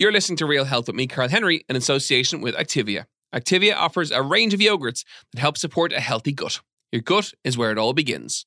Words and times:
You're 0.00 0.12
listening 0.12 0.38
to 0.38 0.46
Real 0.46 0.64
Health 0.64 0.86
with 0.86 0.96
me, 0.96 1.06
Karl 1.06 1.28
Henry, 1.28 1.62
in 1.68 1.76
association 1.76 2.40
with 2.40 2.54
Activia. 2.54 3.04
Activia 3.34 3.76
offers 3.76 4.10
a 4.10 4.22
range 4.22 4.54
of 4.54 4.60
yogurts 4.60 5.04
that 5.30 5.40
help 5.40 5.58
support 5.58 5.92
a 5.92 6.00
healthy 6.00 6.32
gut. 6.32 6.60
Your 6.90 7.02
gut 7.02 7.34
is 7.44 7.58
where 7.58 7.70
it 7.70 7.76
all 7.76 7.92
begins. 7.92 8.46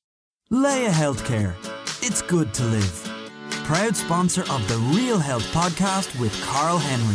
Laya 0.50 0.90
Healthcare. 0.90 1.54
It's 2.02 2.22
good 2.22 2.52
to 2.54 2.64
live. 2.64 3.08
Proud 3.62 3.94
sponsor 3.94 4.40
of 4.50 4.66
the 4.66 4.78
Real 4.96 5.20
Health 5.20 5.44
podcast 5.52 6.18
with 6.18 6.36
Karl 6.42 6.78
Henry. 6.78 7.14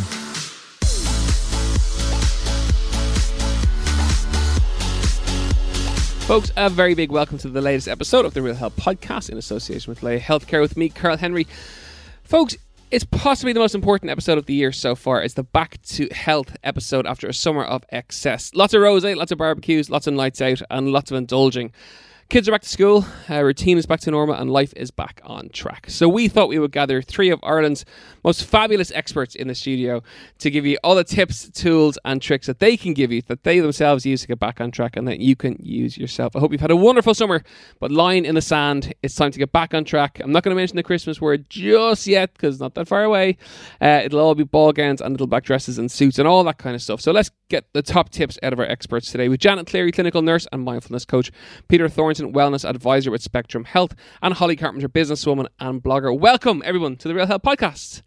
Folks, 6.28 6.54
a 6.56 6.70
very 6.70 6.94
big 6.94 7.12
welcome 7.12 7.38
to 7.40 7.50
the 7.50 7.60
latest 7.60 7.90
episode 7.90 8.24
of 8.24 8.34
the 8.34 8.42
Real 8.42 8.56
Health 8.56 8.78
podcast 8.78 9.30
in 9.30 9.38
association 9.38 9.92
with 9.92 10.02
Laya 10.02 10.22
Healthcare 10.22 10.62
with 10.62 10.78
me, 10.78 10.88
Carl 10.88 11.18
Henry. 11.18 11.46
Folks, 12.24 12.56
it's 12.92 13.06
possibly 13.06 13.54
the 13.54 13.60
most 13.60 13.76
important 13.76 14.10
episode 14.10 14.38
of 14.38 14.46
the 14.48 14.54
year 14.54 14.72
so 14.72 14.96
far. 14.96 15.22
It's 15.22 15.36
the 15.36 15.44
Back 15.44 15.82
to 15.84 16.08
Health 16.12 16.56
episode 16.64 17.06
after 17.06 17.28
a 17.28 17.34
summer 17.34 17.64
of 17.64 17.84
excess. 17.90 18.52
Lots 18.56 18.74
of 18.74 18.82
rose, 18.82 19.04
lots 19.04 19.32
of 19.32 19.38
barbecues, 19.38 19.90
lots 19.90 20.08
of 20.08 20.16
nights 20.16 20.42
out, 20.42 20.62
and 20.72 20.92
lots 20.92 21.12
of 21.12 21.18
indulging. 21.18 21.72
Kids 22.30 22.48
are 22.48 22.52
back 22.52 22.62
to 22.62 22.70
school, 22.70 23.08
uh, 23.28 23.42
routine 23.42 23.80
is 23.80 23.88
back 23.88 24.02
to 24.02 24.12
normal, 24.12 24.36
and 24.36 24.52
life 24.52 24.72
is 24.76 24.92
back 24.92 25.20
on 25.24 25.50
track. 25.50 25.88
So, 25.90 26.08
we 26.08 26.28
thought 26.28 26.48
we 26.48 26.60
would 26.60 26.72
gather 26.72 27.02
three 27.02 27.32
of 27.32 27.40
Ireland's 27.42 27.86
most 28.24 28.44
fabulous 28.44 28.92
experts 28.92 29.34
in 29.34 29.48
the 29.48 29.56
studio 29.56 30.04
to 30.38 30.52
give 30.52 30.64
you 30.64 30.78
all 30.84 30.94
the 30.94 31.04
tips, 31.04 31.50
tools, 31.50 31.98
and 32.06 32.22
tricks 32.22 32.46
that 32.46 32.60
they 32.60 32.78
can 32.78 32.94
give 32.94 33.12
you, 33.12 33.24
that 33.24 33.46
they 33.46 33.60
themselves 33.60 34.06
use 34.06 34.22
to 34.22 34.28
get 34.28 34.38
back 34.38 34.62
on 34.62 34.70
track, 34.70 34.96
and 34.96 35.08
that 35.08 35.18
you 35.20 35.36
can 35.36 35.58
use 35.60 35.98
yourself. 35.98 36.36
I 36.36 36.40
hope 36.40 36.52
you've 36.52 36.62
had 36.62 36.70
a 36.70 36.76
wonderful 36.76 37.16
summer, 37.16 37.42
but 37.80 37.90
line 37.90 38.26
in 38.26 38.36
the 38.36 38.44
sand, 38.44 38.94
it's 39.02 39.16
time 39.16 39.32
to 39.32 39.40
get 39.40 39.52
back 39.52 39.74
on 39.74 39.84
track. 39.84 40.20
I'm 40.24 40.32
not 40.32 40.44
going 40.44 40.56
to 40.56 40.62
mention 40.62 40.76
the 40.76 40.84
Christmas 40.84 41.20
word 41.20 41.50
just 41.50 42.06
yet 42.06 42.34
because 42.34 42.58
it's 42.58 42.62
not 42.62 42.76
that 42.76 42.88
far 42.88 43.04
away. 43.04 43.38
Uh, 43.82 44.02
it'll 44.04 44.20
all 44.20 44.36
be 44.36 44.44
ball 44.44 44.72
gowns 44.72 45.02
and 45.02 45.14
little 45.14 45.26
back 45.26 45.46
dresses 45.46 45.80
and 45.80 45.92
suits 45.92 46.20
and 46.20 46.28
all 46.28 46.44
that 46.44 46.60
kind 46.60 46.76
of 46.76 46.84
stuff. 46.84 47.02
So, 47.02 47.12
let's 47.12 47.32
get 47.50 47.66
the 47.74 47.82
top 47.82 48.12
tips 48.12 48.38
out 48.44 48.54
of 48.54 48.60
our 48.60 48.68
experts 48.68 49.12
today 49.12 49.30
with 49.30 49.40
Janet 49.40 49.66
Cleary, 49.66 49.92
clinical 49.92 50.22
nurse 50.22 50.46
and 50.52 50.64
mindfulness 50.64 51.06
coach, 51.06 51.32
Peter 51.68 51.90
Thornton, 52.20 52.34
wellness 52.34 52.68
advisor 52.70 53.12
with 53.12 53.22
Spectrum 53.22 53.64
Health, 53.64 53.96
and 54.22 54.34
Holly 54.34 54.56
Carpenter, 54.56 54.90
businesswoman 54.90 55.48
and 55.60 55.82
blogger. 55.82 56.18
Welcome, 56.18 56.62
everyone, 56.66 56.98
to 56.98 57.08
the 57.08 57.16
Real 57.16 57.26
Health 57.26 57.44
Podcast. 57.44 58.02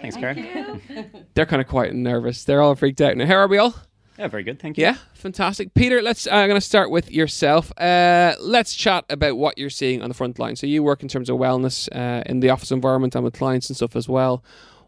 Thanks, 0.00 0.16
Karl. 0.16 0.34
They're 1.34 1.44
kind 1.46 1.60
of 1.60 1.68
quiet 1.68 1.92
and 1.92 2.02
nervous. 2.02 2.44
They're 2.44 2.62
all 2.62 2.74
freaked 2.74 3.00
out. 3.00 3.16
Now, 3.16 3.26
how 3.26 3.34
are 3.34 3.48
we 3.48 3.58
all? 3.58 3.74
Yeah, 4.18 4.28
very 4.28 4.42
good. 4.42 4.58
Thank 4.58 4.78
you. 4.78 4.82
Yeah, 4.84 4.96
fantastic. 5.14 5.74
Peter, 5.74 6.00
let's. 6.00 6.26
Uh, 6.26 6.30
I'm 6.30 6.48
going 6.48 6.60
to 6.60 6.66
start 6.66 6.90
with 6.90 7.10
yourself. 7.10 7.70
Uh, 7.78 8.34
let's 8.40 8.74
chat 8.74 9.04
about 9.10 9.36
what 9.36 9.58
you're 9.58 9.70
seeing 9.70 10.02
on 10.02 10.08
the 10.08 10.14
front 10.14 10.38
line. 10.38 10.56
So 10.56 10.66
you 10.66 10.82
work 10.82 11.02
in 11.02 11.08
terms 11.08 11.28
of 11.28 11.36
wellness 11.36 11.88
uh, 11.94 12.22
in 12.26 12.40
the 12.40 12.50
office 12.50 12.70
environment 12.70 13.14
and 13.14 13.22
with 13.24 13.34
clients 13.34 13.68
and 13.68 13.76
stuff 13.76 13.94
as 13.96 14.08
well. 14.08 14.42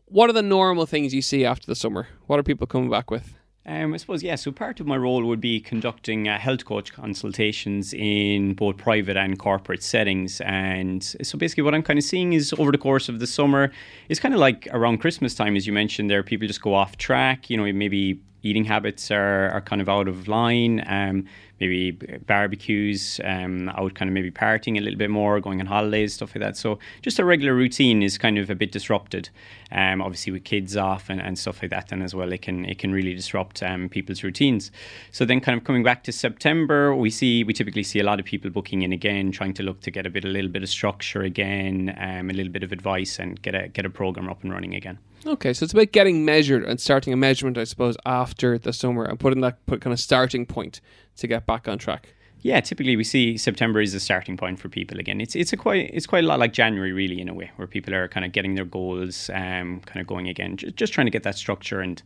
What 0.07 0.31
are 0.31 0.33
the 0.33 0.43
normal 0.43 0.87
things 0.87 1.13
you 1.13 1.23
see 1.23 1.45
after 1.45 1.67
the 1.67 1.77
summer? 1.77 2.09
What 2.27 2.41
are 2.41 2.43
people 2.43 2.67
coming 2.67 2.91
back 2.91 3.11
with? 3.11 3.35
Um, 3.67 3.93
I 3.93 3.99
suppose, 3.99 4.23
yeah, 4.23 4.37
so 4.37 4.53
part 4.53 4.81
of 4.81 4.87
my 4.87 4.97
role 4.97 5.23
would 5.27 5.41
be 5.41 5.61
conducting 5.61 6.29
uh, 6.29 6.39
health 6.39 6.65
coach 6.65 6.95
consultations 6.95 7.93
in 7.93 8.55
both 8.55 8.79
private 8.79 9.19
and 9.19 9.39
corporate 9.39 9.83
settings. 9.83 10.41
And 10.41 11.05
so 11.05 11.37
basically, 11.37 11.65
what 11.65 11.75
I'm 11.75 11.83
kind 11.83 11.99
of 11.99 12.05
seeing 12.05 12.33
is 12.33 12.55
over 12.55 12.73
the 12.73 12.79
course 12.79 13.11
of 13.11 13.21
the 13.21 13.27
summer, 13.27 13.71
it's 14.09 14.19
kind 14.19 14.33
of 14.33 14.41
like 14.41 14.67
around 14.73 14.99
Christmas 14.99 15.35
time, 15.35 15.57
as 15.57 15.67
you 15.67 15.75
mentioned 15.75 16.09
there, 16.09 16.23
people 16.23 16.49
just 16.49 16.63
go 16.63 16.73
off 16.73 16.97
track. 16.97 17.51
You 17.51 17.59
know, 17.59 17.71
maybe 17.71 18.19
eating 18.43 18.65
habits 18.65 19.11
are, 19.11 19.51
are 19.51 19.61
kind 19.61 19.83
of 19.83 19.91
out 19.91 20.09
of 20.09 20.27
line. 20.27 20.83
Um, 20.87 21.27
maybe 21.61 21.93
barbecues, 22.27 23.21
um, 23.25 23.69
out 23.71 23.95
kind 23.95 24.09
of 24.09 24.15
maybe 24.15 24.31
partying 24.31 24.79
a 24.79 24.81
little 24.81 24.99
bit 24.99 25.11
more, 25.11 25.41
going 25.41 25.61
on 25.61 25.67
holidays, 25.67 26.15
stuff 26.15 26.35
like 26.35 26.43
that. 26.43 26.57
So 26.57 26.79
just 27.03 27.19
a 27.19 27.25
regular 27.25 27.55
routine 27.55 28.03
is 28.03 28.19
kind 28.19 28.39
of 28.39 28.49
a 28.51 28.55
bit 28.55 28.73
disrupted. 28.73 29.29
Um, 29.73 30.03
obviously 30.03 30.33
with 30.33 30.45
kids 30.45 30.77
off 30.77 31.11
and, 31.11 31.21
and 31.21 31.39
stuff 31.39 31.63
like 31.63 31.71
that, 31.71 31.89
then 31.89 32.03
as 32.03 32.15
well 32.15 32.33
it 32.33 32.43
can 32.43 32.65
it 32.65 32.79
can 32.79 32.93
really 32.93 33.15
disrupt 33.15 33.63
um, 33.63 33.89
people's 33.89 34.25
routines. 34.25 34.73
So 35.13 35.25
then 35.25 35.41
kind 35.41 35.57
of 35.57 35.65
coming 35.65 35.83
back 35.83 36.03
to 36.05 36.13
September, 36.13 36.95
we 36.95 37.11
see 37.11 37.45
we 37.45 37.53
typically 37.53 37.83
see 37.83 38.01
a 38.01 38.05
lot 38.05 38.19
of 38.19 38.27
people 38.27 38.51
booking 38.51 38.83
in 38.83 38.93
again, 38.93 39.31
trying 39.31 39.55
to 39.55 39.63
look 39.63 39.81
to 39.83 39.91
get 39.91 40.07
a 40.07 40.11
bit 40.11 40.25
a 40.25 40.29
little 40.29 40.51
bit 40.51 40.63
of 40.63 40.69
structure 40.69 41.23
again, 41.23 41.95
um, 41.99 42.31
a 42.31 42.33
little 42.33 42.53
bit 42.53 42.63
of 42.63 42.73
advice, 42.73 43.19
and 43.19 43.41
get 43.43 43.55
a 43.55 43.69
get 43.69 43.85
a 43.85 43.91
program 43.91 44.29
up 44.29 44.43
and 44.43 44.53
running 44.53 44.75
again. 44.75 44.99
Okay, 45.27 45.53
so 45.53 45.65
it's 45.65 45.75
about 45.75 45.93
getting 45.93 46.25
measured 46.25 46.65
and 46.65 46.81
starting 46.81 47.13
a 47.13 47.17
measurement, 47.17 47.59
I 47.59 47.65
suppose, 47.65 47.95
after 48.07 48.57
the 48.57 48.73
summer 48.73 49.05
and 49.05 49.21
putting 49.21 49.43
that 49.43 49.65
put 49.67 49.83
kind 49.83 49.93
of 49.93 50.01
starting 50.01 50.47
point 50.47 50.81
to 51.21 51.27
get 51.27 51.47
back 51.47 51.69
on 51.69 51.79
track. 51.79 52.15
Yeah, 52.43 52.61
typically 52.61 52.97
we 52.97 53.05
see 53.05 53.37
September 53.37 53.81
is 53.81 53.95
a 53.95 54.01
starting 54.01 54.37
point 54.37 54.59
for 54.59 54.71
people 54.71 54.99
again. 54.99 55.21
It's 55.21 55.37
it's 55.37 55.53
a 55.53 55.57
quite 55.59 55.91
it's 55.93 56.07
quite 56.07 56.25
a 56.25 56.27
lot 56.27 56.39
like 56.39 56.55
January 56.55 56.93
really 56.93 57.21
in 57.21 57.29
a 57.29 57.35
way, 57.35 57.51
where 57.57 57.69
people 57.69 57.95
are 57.95 58.09
kind 58.09 58.25
of 58.25 58.33
getting 58.33 58.55
their 58.55 58.65
goals, 58.65 59.29
um, 59.35 59.81
kind 59.81 60.01
of 60.01 60.07
going 60.07 60.29
again, 60.29 60.57
just, 60.57 60.77
just 60.77 60.93
trying 60.93 61.07
to 61.07 61.11
get 61.11 61.23
that 61.25 61.37
structure 61.37 61.81
and 61.81 62.03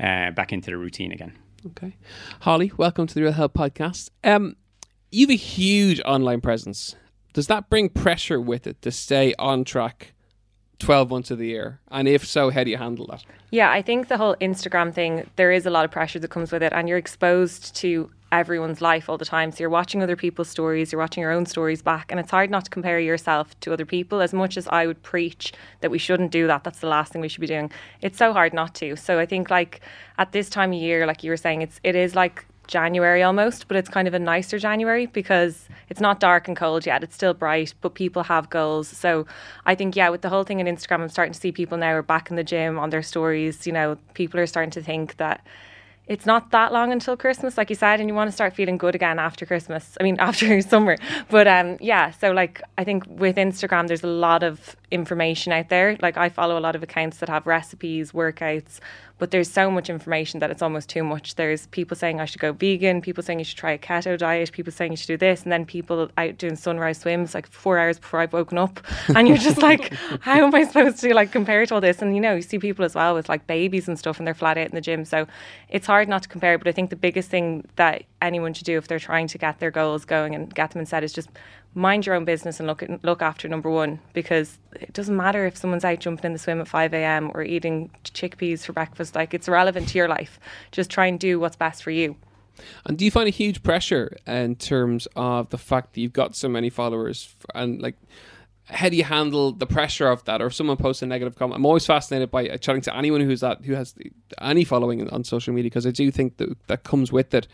uh, 0.00 0.32
back 0.32 0.52
into 0.52 0.70
the 0.70 0.76
routine 0.76 1.12
again. 1.12 1.32
Okay, 1.66 1.96
Holly, 2.40 2.72
welcome 2.76 3.06
to 3.06 3.14
the 3.14 3.22
Real 3.22 3.32
Health 3.32 3.54
Podcast. 3.54 4.10
Um, 4.24 4.56
you 5.12 5.26
have 5.26 5.30
a 5.30 5.36
huge 5.36 6.00
online 6.04 6.40
presence. 6.40 6.96
Does 7.32 7.46
that 7.46 7.70
bring 7.70 7.88
pressure 7.88 8.40
with 8.40 8.66
it 8.66 8.82
to 8.82 8.90
stay 8.90 9.34
on 9.38 9.64
track? 9.64 10.14
12 10.78 11.08
months 11.08 11.30
of 11.30 11.38
the 11.38 11.46
year? 11.46 11.80
And 11.90 12.06
if 12.06 12.26
so, 12.26 12.50
how 12.50 12.62
do 12.62 12.70
you 12.70 12.76
handle 12.76 13.06
that? 13.06 13.24
Yeah, 13.50 13.70
I 13.70 13.80
think 13.80 14.08
the 14.08 14.18
whole 14.18 14.36
Instagram 14.42 14.92
thing, 14.92 15.26
there 15.36 15.50
is 15.50 15.64
a 15.64 15.70
lot 15.70 15.86
of 15.86 15.90
pressure 15.90 16.18
that 16.18 16.28
comes 16.28 16.52
with 16.52 16.62
it, 16.62 16.72
and 16.74 16.86
you're 16.86 16.98
exposed 16.98 17.74
to 17.76 18.10
everyone's 18.40 18.80
life 18.80 19.08
all 19.08 19.18
the 19.18 19.24
time. 19.24 19.52
So 19.52 19.60
you're 19.60 19.70
watching 19.70 20.02
other 20.02 20.16
people's 20.16 20.48
stories, 20.48 20.92
you're 20.92 21.00
watching 21.00 21.20
your 21.20 21.32
own 21.32 21.46
stories 21.46 21.82
back, 21.82 22.10
and 22.10 22.20
it's 22.20 22.30
hard 22.30 22.50
not 22.50 22.64
to 22.64 22.70
compare 22.70 23.00
yourself 23.00 23.58
to 23.60 23.72
other 23.72 23.86
people. 23.86 24.20
As 24.20 24.32
much 24.32 24.56
as 24.56 24.68
I 24.68 24.86
would 24.86 25.02
preach 25.02 25.52
that 25.80 25.90
we 25.90 25.98
shouldn't 25.98 26.32
do 26.32 26.46
that, 26.46 26.64
that's 26.64 26.80
the 26.80 26.88
last 26.88 27.12
thing 27.12 27.20
we 27.20 27.28
should 27.28 27.40
be 27.40 27.46
doing. 27.46 27.70
It's 28.02 28.18
so 28.18 28.32
hard 28.32 28.52
not 28.52 28.74
to. 28.76 28.96
So 28.96 29.18
I 29.18 29.26
think 29.26 29.50
like 29.50 29.80
at 30.18 30.32
this 30.32 30.48
time 30.48 30.72
of 30.72 30.78
year, 30.78 31.06
like 31.06 31.24
you 31.24 31.30
were 31.30 31.36
saying, 31.36 31.62
it's 31.62 31.80
it 31.82 31.94
is 31.94 32.14
like 32.14 32.46
January 32.66 33.22
almost, 33.22 33.68
but 33.68 33.76
it's 33.76 33.88
kind 33.88 34.08
of 34.08 34.14
a 34.14 34.18
nicer 34.18 34.58
January 34.58 35.06
because 35.06 35.68
it's 35.88 36.00
not 36.00 36.20
dark 36.20 36.48
and 36.48 36.56
cold 36.56 36.86
yet. 36.86 37.02
It's 37.02 37.14
still 37.14 37.34
bright, 37.34 37.74
but 37.80 37.94
people 37.94 38.24
have 38.24 38.50
goals. 38.50 38.88
So 38.88 39.26
I 39.64 39.74
think, 39.74 39.96
yeah, 39.96 40.08
with 40.08 40.22
the 40.22 40.28
whole 40.28 40.44
thing 40.44 40.60
on 40.60 40.66
Instagram, 40.66 41.00
I'm 41.00 41.08
starting 41.08 41.32
to 41.32 41.40
see 41.40 41.52
people 41.52 41.78
now 41.78 41.92
are 41.92 42.02
back 42.02 42.30
in 42.30 42.36
the 42.36 42.44
gym 42.44 42.78
on 42.78 42.90
their 42.90 43.02
stories. 43.02 43.66
You 43.66 43.72
know, 43.72 43.98
people 44.14 44.40
are 44.40 44.46
starting 44.46 44.72
to 44.72 44.82
think 44.82 45.16
that 45.18 45.46
it's 46.06 46.24
not 46.24 46.50
that 46.52 46.72
long 46.72 46.92
until 46.92 47.16
Christmas, 47.16 47.58
like 47.58 47.68
you 47.68 47.76
said, 47.76 48.00
and 48.00 48.08
you 48.08 48.14
want 48.14 48.28
to 48.28 48.32
start 48.32 48.54
feeling 48.54 48.78
good 48.78 48.94
again 48.94 49.18
after 49.18 49.44
Christmas. 49.44 49.96
I 50.00 50.04
mean, 50.04 50.16
after 50.20 50.60
summer. 50.60 50.96
But 51.28 51.48
um, 51.48 51.76
yeah, 51.80 52.10
so 52.10 52.32
like 52.32 52.62
I 52.78 52.84
think 52.84 53.04
with 53.08 53.36
Instagram, 53.36 53.88
there's 53.88 54.04
a 54.04 54.08
lot 54.08 54.42
of 54.42 54.76
information 54.90 55.52
out 55.52 55.68
there. 55.68 55.96
Like 56.00 56.16
I 56.16 56.28
follow 56.28 56.58
a 56.58 56.60
lot 56.60 56.76
of 56.76 56.82
accounts 56.82 57.18
that 57.18 57.28
have 57.28 57.46
recipes, 57.46 58.12
workouts, 58.12 58.78
but 59.18 59.30
there's 59.30 59.50
so 59.50 59.70
much 59.70 59.88
information 59.88 60.40
that 60.40 60.50
it's 60.50 60.62
almost 60.62 60.88
too 60.88 61.02
much. 61.02 61.36
There's 61.36 61.66
people 61.68 61.96
saying 61.96 62.20
I 62.20 62.26
should 62.26 62.40
go 62.40 62.52
vegan, 62.52 63.00
people 63.00 63.22
saying 63.22 63.38
you 63.38 63.44
should 63.44 63.56
try 63.56 63.72
a 63.72 63.78
keto 63.78 64.16
diet, 64.18 64.52
people 64.52 64.72
saying 64.72 64.92
you 64.92 64.96
should 64.96 65.06
do 65.06 65.16
this, 65.16 65.42
and 65.42 65.50
then 65.50 65.64
people 65.64 66.10
out 66.18 66.36
doing 66.36 66.54
sunrise 66.54 66.98
swims 66.98 67.34
like 67.34 67.46
four 67.46 67.78
hours 67.78 67.98
before 67.98 68.20
I've 68.20 68.32
woken 68.32 68.58
up, 68.58 68.80
and 69.08 69.26
you're 69.26 69.38
just 69.38 69.62
like, 69.62 69.92
how 70.20 70.46
am 70.46 70.54
I 70.54 70.64
supposed 70.64 71.00
to 71.00 71.14
like 71.14 71.32
compare 71.32 71.64
to 71.64 71.74
all 71.74 71.80
this? 71.80 72.02
And 72.02 72.14
you 72.14 72.20
know, 72.20 72.34
you 72.34 72.42
see 72.42 72.58
people 72.58 72.84
as 72.84 72.94
well 72.94 73.14
with 73.14 73.28
like 73.28 73.46
babies 73.46 73.88
and 73.88 73.98
stuff, 73.98 74.18
and 74.18 74.26
they're 74.26 74.34
flat 74.34 74.58
out 74.58 74.66
in 74.66 74.74
the 74.74 74.80
gym, 74.80 75.04
so 75.04 75.26
it's 75.68 75.86
hard 75.86 76.08
not 76.08 76.22
to 76.24 76.28
compare. 76.28 76.58
But 76.58 76.68
I 76.68 76.72
think 76.72 76.90
the 76.90 76.96
biggest 76.96 77.30
thing 77.30 77.66
that 77.76 78.04
anyone 78.20 78.52
should 78.52 78.66
do 78.66 78.76
if 78.76 78.86
they're 78.86 78.98
trying 78.98 79.28
to 79.28 79.38
get 79.38 79.58
their 79.58 79.70
goals 79.70 80.04
going 80.04 80.34
and 80.34 80.54
get 80.54 80.70
them 80.72 80.80
in 80.80 80.86
set 80.86 81.02
is 81.02 81.12
just 81.12 81.30
mind 81.76 82.06
your 82.06 82.14
own 82.14 82.24
business 82.24 82.58
and 82.58 82.66
look 82.66 82.82
at, 82.82 83.04
look 83.04 83.20
after 83.20 83.46
number 83.48 83.70
one 83.70 84.00
because 84.14 84.58
it 84.80 84.92
doesn't 84.94 85.16
matter 85.16 85.46
if 85.46 85.56
someone's 85.56 85.84
out 85.84 86.00
jumping 86.00 86.24
in 86.24 86.32
the 86.32 86.38
swim 86.38 86.60
at 86.60 86.66
5 86.66 86.94
a.m. 86.94 87.30
or 87.34 87.42
eating 87.42 87.90
chickpeas 88.02 88.64
for 88.64 88.72
breakfast 88.72 89.14
like 89.14 89.34
it's 89.34 89.48
relevant 89.48 89.88
to 89.90 89.98
your 89.98 90.08
life 90.08 90.40
just 90.72 90.90
try 90.90 91.06
and 91.06 91.20
do 91.20 91.38
what's 91.38 91.56
best 91.56 91.82
for 91.82 91.90
you 91.90 92.16
and 92.86 92.96
do 92.96 93.04
you 93.04 93.10
find 93.10 93.28
a 93.28 93.30
huge 93.30 93.62
pressure 93.62 94.16
in 94.26 94.56
terms 94.56 95.06
of 95.16 95.50
the 95.50 95.58
fact 95.58 95.92
that 95.92 96.00
you've 96.00 96.14
got 96.14 96.34
so 96.34 96.48
many 96.48 96.70
followers 96.70 97.34
and 97.54 97.82
like 97.82 97.96
how 98.68 98.88
do 98.88 98.96
you 98.96 99.04
handle 99.04 99.52
the 99.52 99.66
pressure 99.66 100.08
of 100.08 100.24
that 100.24 100.42
or 100.42 100.46
if 100.46 100.54
someone 100.54 100.76
posts 100.76 101.02
a 101.02 101.06
negative 101.06 101.36
comment 101.36 101.56
i'm 101.56 101.66
always 101.66 101.86
fascinated 101.86 102.30
by 102.30 102.48
chatting 102.56 102.82
to 102.82 102.94
anyone 102.96 103.20
who's 103.20 103.40
that 103.40 103.64
who 103.64 103.74
has 103.74 103.94
any 104.40 104.64
following 104.64 105.08
on 105.10 105.24
social 105.24 105.54
media 105.54 105.70
because 105.70 105.86
i 105.86 105.90
do 105.90 106.10
think 106.10 106.36
that 106.36 106.56
that 106.66 106.82
comes 106.82 107.12
with 107.12 107.32
it 107.32 107.46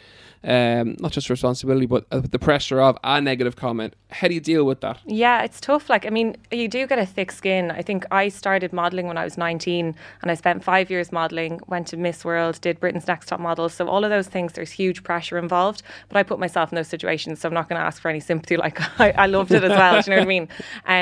um, 0.44 0.97
not 0.99 1.12
just 1.12 1.31
responsibility, 1.31 1.87
but 1.87 2.06
uh, 2.11 2.20
the 2.20 2.38
pressure 2.38 2.81
of 2.81 2.99
a 3.05 3.20
negative 3.20 3.56
comment. 3.56 3.94
How 4.11 4.29
do 4.29 4.35
you 4.35 4.41
deal 4.41 4.64
with 4.64 4.81
that? 4.81 4.99
Yeah, 5.06 5.43
it's 5.43 5.61
tough. 5.61 5.88
Like, 5.88 6.05
I 6.05 6.11
mean, 6.11 6.37
you 6.50 6.69
do 6.69 6.87
get 6.87 6.99
a 6.99 7.06
thick 7.06 7.31
skin. 7.31 7.70
I 7.70 7.82
think 7.82 8.05
I 8.11 8.29
started 8.29 8.73
modelling 8.73 9.06
when 9.06 9.17
I 9.17 9.25
was 9.25 9.38
19 9.38 9.94
and 10.23 10.31
I 10.31 10.35
spent 10.35 10.65
five 10.65 10.91
years 10.91 11.12
modelling, 11.12 11.61
went 11.69 11.87
to 11.88 11.97
Miss 11.97 12.25
World, 12.25 12.61
did 12.61 12.81
Britain's 12.81 13.06
Next 13.06 13.26
Top 13.26 13.41
Model. 13.41 13.69
So, 13.69 13.88
all 13.88 14.05
of 14.05 14.11
those 14.11 14.26
things, 14.26 14.55
there's 14.55 14.73
huge 14.73 15.05
pressure 15.05 15.38
involved. 15.38 15.82
But 16.08 16.19
I 16.19 16.23
put 16.25 16.41
myself 16.41 16.73
in 16.73 16.76
those 16.76 16.88
situations, 16.88 17.41
so 17.41 17.49
I'm 17.49 17.55
not 17.55 17.69
going 17.69 17.81
to 17.81 17.87
ask 17.87 18.03
for 18.03 18.08
any 18.08 18.20
sympathy. 18.20 18.56
Like, 18.56 18.81
I, 19.00 19.12
I 19.12 19.26
loved 19.26 19.53
it 19.53 19.62
as 19.62 19.70
well. 19.70 20.03
do 20.03 20.11
you 20.11 20.17
know 20.17 20.20
what 20.20 20.26
I 20.26 20.29
mean? 20.29 20.49
Um, 20.87 21.01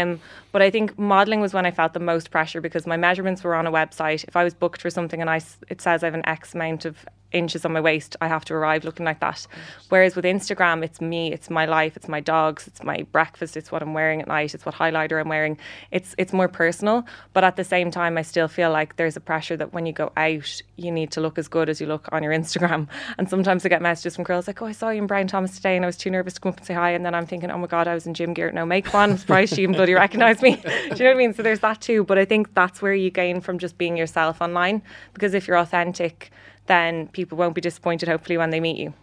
but 0.53 0.63
I 0.63 0.71
think 0.71 0.99
modelling 0.99 1.41
was 1.41 1.53
when 1.53 1.67
I 1.67 1.71
felt 1.71 1.93
the 1.93 2.01
most 2.01 2.31
pressure 2.31 2.61
because 2.61 2.87
my 2.87 2.97
measurements 2.97 3.43
were 3.45 3.55
on 3.55 3.67
a 3.67 3.73
website. 3.73 4.25
If 4.27 4.37
I 4.37 4.45
was 4.45 4.55
booked 4.55 4.81
for 4.83 4.91
something 4.91 5.21
and 5.21 5.31
I, 5.31 5.41
it 5.69 5.81
says 5.81 6.03
I 6.03 6.07
have 6.07 6.15
an 6.15 6.27
X 6.27 6.55
amount 6.55 6.85
of 6.85 7.07
inches 7.33 7.65
on 7.65 7.73
my 7.73 7.81
waist, 7.81 8.17
I 8.21 8.29
have 8.29 8.45
to 8.47 8.55
arrive 8.55 8.85
looking 8.85 9.07
like 9.07 9.21
that. 9.21 9.47
Whereas 9.89 10.17
with 10.17 10.25
Instagram, 10.25 10.85
it's 10.85 11.01
me, 11.01 11.33
it's 11.33 11.51
my 11.51 11.67
life, 11.67 11.97
it's 11.97 12.09
my 12.09 12.21
dogs, 12.21 12.67
it's 12.67 12.83
my 12.83 13.07
breakfast, 13.13 13.57
it's 13.57 13.71
what 13.73 13.83
I'm 13.83 13.95
wearing 13.95 14.21
at 14.21 14.29
night, 14.29 14.55
it's 14.55 14.67
what 14.67 14.75
highlighter 14.75 15.21
I'm 15.21 15.29
wearing. 15.29 15.59
It's 15.91 16.15
it's 16.19 16.33
more 16.33 16.49
personal, 16.49 17.05
but 17.33 17.45
at 17.45 17.57
the 17.57 17.65
same 17.65 17.91
time, 17.91 18.19
I 18.19 18.23
still 18.23 18.49
feel 18.49 18.71
like 18.71 18.97
there's 18.97 19.17
a 19.17 19.21
pressure 19.21 19.57
that 19.57 19.73
when 19.73 19.87
you 19.87 19.93
go 19.93 20.13
out, 20.17 20.63
you 20.77 20.91
need 20.91 21.11
to 21.13 21.21
look 21.21 21.39
as 21.39 21.49
good 21.49 21.69
as 21.69 21.81
you 21.81 21.87
look 21.87 22.09
on 22.13 22.23
your 22.23 22.33
Instagram. 22.33 22.89
And 23.19 23.29
sometimes 23.29 23.67
I 23.67 23.69
get 23.69 23.83
messages 23.83 24.15
from 24.15 24.25
girls 24.25 24.47
like, 24.47 24.63
"Oh, 24.63 24.67
I 24.67 24.73
saw 24.73 24.91
you 24.91 24.99
in 24.99 25.07
Brown 25.07 25.27
Thomas 25.27 25.57
today, 25.57 25.77
and 25.77 25.85
I 25.85 25.87
was 25.87 25.97
too 25.97 26.11
nervous 26.11 26.35
to 26.35 26.41
come 26.41 26.51
up 26.53 26.59
and 26.59 26.67
say 26.67 26.75
hi." 26.75 26.91
And 26.91 27.05
then 27.05 27.15
I'm 27.15 27.27
thinking, 27.27 27.51
"Oh 27.51 27.59
my 27.59 27.67
god, 27.67 27.89
I 27.89 27.95
was 27.95 28.07
in 28.07 28.15
gym 28.15 28.35
gear, 28.35 28.51
no 28.53 28.65
makeup 28.65 28.95
on. 28.95 29.11
I'm 29.11 29.19
surprised 29.19 29.55
she 29.55 29.63
even 29.63 29.75
bloody 29.75 29.95
recognised 29.95 30.43
me." 30.43 30.57
Do 30.63 30.69
you 30.69 30.89
know 30.89 31.07
what 31.07 31.11
I 31.11 31.15
mean? 31.15 31.35
So 31.35 31.43
there's 31.43 31.61
that 31.61 31.81
too. 31.81 32.05
But 32.05 32.19
I 32.19 32.25
think 32.25 32.55
that's 32.55 32.81
where 32.81 32.95
you 32.95 33.11
gain 33.11 33.41
from 33.41 33.59
just 33.59 33.79
being 33.79 33.97
yourself 33.97 34.41
online, 34.41 34.83
because 35.15 35.35
if 35.35 35.47
you're 35.47 35.59
authentic 35.59 36.31
then 36.71 37.09
people 37.09 37.37
won't 37.37 37.55
be 37.55 37.61
disappointed, 37.61 38.09
hopefully, 38.09 38.39
when 38.39 38.51
they 38.51 38.61
meet 38.61 38.77
you. 38.77 38.95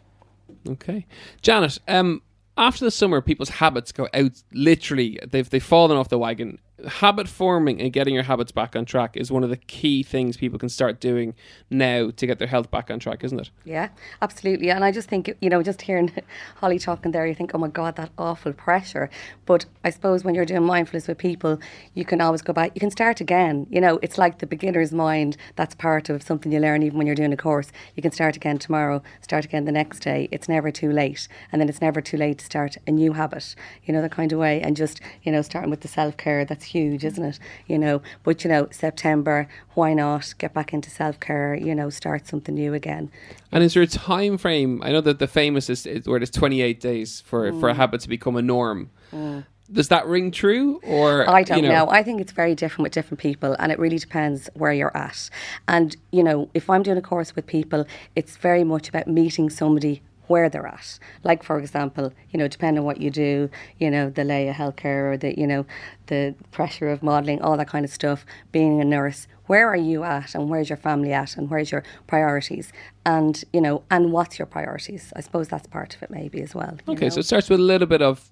Okay. 0.68 1.06
Janet, 1.42 1.80
um, 1.88 2.22
after 2.58 2.86
the 2.86 2.92
summer, 2.92 3.22
people's 3.22 3.50
habits 3.50 3.92
go 3.92 4.08
out 4.14 4.42
literally, 4.54 5.20
they've, 5.30 5.50
they've 5.50 5.64
fallen 5.64 5.98
off 5.98 6.10
the 6.10 6.18
wagon 6.18 6.60
habit 6.86 7.28
forming 7.28 7.82
and 7.82 7.92
getting 7.92 8.14
your 8.14 8.24
habits 8.24 8.52
back 8.52 8.76
on 8.76 8.86
track 8.86 9.18
is 9.18 9.32
one 9.32 9.44
of 9.44 9.50
the 9.50 9.58
key 9.58 10.04
things 10.04 10.38
people 10.38 10.60
can 10.60 10.70
start 10.70 11.00
doing 11.00 11.34
now 11.70 12.12
to 12.12 12.28
get 12.28 12.38
their 12.38 12.48
health 12.48 12.70
back 12.70 12.92
on 12.92 13.00
track, 13.00 13.24
isn't 13.24 13.40
it? 13.40 13.50
Yeah, 13.66 13.90
absolutely. 14.22 14.70
And 14.70 14.84
I 14.84 14.92
just 14.92 15.10
think, 15.10 15.34
you 15.42 15.50
know, 15.50 15.64
just 15.64 15.82
hearing 15.82 16.12
Holly 16.58 16.78
talking 16.78 17.12
there, 17.12 17.26
you 17.26 17.34
think, 17.34 17.52
oh 17.56 17.58
my 17.58 17.68
God, 17.68 17.96
that 17.96 18.12
awful 18.18 18.54
pressure. 18.54 19.10
But 19.46 19.66
I 19.84 19.90
suppose 19.90 20.24
when 20.24 20.36
you're 20.36 20.46
doing 20.46 20.64
mindfulness 20.64 21.08
with 21.08 21.18
people, 21.18 21.60
you 21.96 22.06
can 22.06 22.22
always 22.22 22.42
go 22.42 22.54
back, 22.54 22.72
you 22.76 22.80
can 22.80 22.92
start 22.92 23.22
again. 23.22 23.66
You 23.70 23.82
know, 23.82 24.00
it's 24.04 24.18
like 24.18 24.40
the 24.40 24.46
beginner's 24.46 24.92
mind. 24.92 25.36
That's 25.56 25.74
part 25.74 26.10
of 26.10 26.22
something 26.22 26.52
you 26.52 26.60
learn 26.60 26.84
even 26.84 26.98
when 26.98 27.08
you're 27.08 27.16
doing 27.16 27.34
a 27.34 27.38
course. 27.38 27.72
You 27.96 28.04
can 28.04 28.12
start 28.12 28.36
again 28.36 28.60
tomorrow, 28.60 29.02
start 29.22 29.46
again 29.46 29.66
the 29.66 29.72
next 29.72 30.00
day. 30.00 30.28
It's 30.32 30.48
never 30.48 30.70
too 30.70 30.92
late. 30.92 31.28
And 31.52 31.60
then 31.60 31.70
it's 31.70 31.82
never 31.82 32.02
too 32.02 32.18
late 32.18 32.38
to 32.40 32.46
start 32.46 32.78
a 32.86 32.92
new 32.92 33.14
habit, 33.14 33.56
you 33.84 33.94
know, 33.94 34.02
that 34.02 34.12
kind 34.12 34.32
of 34.32 34.38
way. 34.38 34.62
And 34.62 34.76
just, 34.76 35.02
you 35.24 35.32
know, 35.32 35.42
starting 35.42 35.72
with 35.72 35.82
the 35.82 35.88
self 35.88 36.18
care, 36.18 36.46
that's 36.46 36.67
huge, 36.68 37.04
isn't 37.04 37.24
it? 37.24 37.40
You 37.68 37.78
know, 37.78 38.02
but 38.24 38.44
you 38.44 38.50
know, 38.50 38.68
September, 38.72 39.48
why 39.74 39.94
not 39.94 40.34
get 40.38 40.54
back 40.54 40.74
into 40.74 40.90
self 40.90 41.20
care? 41.20 41.56
You 41.56 41.76
know, 41.76 41.90
start 41.90 42.28
something 42.28 42.56
new 42.56 42.74
again. 42.74 43.12
And 43.52 43.64
is 43.64 43.74
there 43.74 43.84
a 43.84 43.88
time 43.88 44.38
frame? 44.38 44.82
I 44.84 44.92
know 44.92 45.02
that 45.02 45.20
the 45.20 45.28
famous 45.28 45.70
is, 45.70 45.86
is 45.86 46.08
where 46.08 46.20
there's 46.20 46.32
28 46.32 46.80
days 46.80 47.22
for 47.22 47.52
mm. 47.52 47.60
for 47.60 47.70
a 47.70 47.74
mm. 47.74 47.78
habit 47.78 48.02
to 48.02 48.10
become 48.10 48.36
a 48.36 48.42
norm. 48.42 48.90
Mm. 49.12 49.46
Does 49.70 49.90
that 49.90 50.06
ring 50.06 50.32
true, 50.32 50.80
or 50.84 51.30
I 51.30 51.44
don't 51.44 51.58
you 51.58 51.70
know. 51.70 51.86
know? 51.86 51.90
I 51.90 52.02
think 52.02 52.22
it's 52.22 52.32
very 52.32 52.56
different 52.56 52.84
with 52.84 52.94
different 52.94 53.20
people, 53.20 53.56
and 53.60 53.70
it 53.70 53.80
really 53.80 53.98
depends 53.98 54.50
where 54.54 54.72
you're 54.72 54.96
at. 54.96 55.30
And 55.68 55.96
you 56.12 56.24
know, 56.24 56.50
if 56.54 56.70
I'm 56.70 56.84
doing 56.84 56.98
a 56.98 57.02
course 57.02 57.36
with 57.36 57.48
people, 57.48 57.86
it's 58.16 58.38
very 58.38 58.64
much 58.64 58.88
about 58.88 59.08
meeting 59.08 59.50
somebody 59.50 60.02
where 60.28 60.50
they're 60.50 60.68
at. 60.68 61.00
Like 61.24 61.44
for 61.44 61.60
example, 61.60 62.14
you 62.32 62.38
know, 62.40 62.48
depending 62.48 62.80
on 62.80 62.86
what 62.86 63.02
you 63.02 63.10
do, 63.10 63.50
you 63.80 63.90
know, 63.90 64.10
the 64.10 64.24
Laya 64.24 64.54
Healthcare 64.54 65.14
or 65.14 65.18
the, 65.18 65.38
you 65.38 65.48
know, 65.48 65.66
the 66.08 66.36
pressure 66.52 66.90
of 66.90 67.04
modelling, 67.04 67.42
all 67.42 67.58
that 67.58 67.68
kind 67.68 67.86
of 67.86 67.92
stuff, 67.92 68.26
being 68.52 68.82
a 68.82 68.86
nurse, 68.86 69.28
where 69.48 69.68
are 69.68 69.78
you 69.78 70.04
at 70.04 70.36
and 70.36 70.50
where's 70.50 70.70
your 70.70 70.78
family 70.78 71.14
at 71.14 71.38
and 71.38 71.50
where's 71.50 71.72
your 71.72 71.84
priorities? 72.06 72.72
And, 73.06 73.44
you 73.54 73.62
know, 73.62 73.84
and 73.90 74.12
what's 74.12 74.38
your 74.38 74.46
priorities? 74.46 75.14
I 75.16 75.22
suppose 75.22 75.48
that's 75.48 75.68
part 75.68 75.96
of 75.96 76.04
it 76.04 76.10
maybe 76.10 76.42
as 76.42 76.54
well. 76.54 76.78
Okay, 76.88 77.06
know? 77.06 77.10
so 77.10 77.20
it 77.20 77.26
starts 77.26 77.50
with 77.50 77.60
a 77.60 77.64
little 77.64 77.88
bit 77.88 78.02
of 78.02 78.30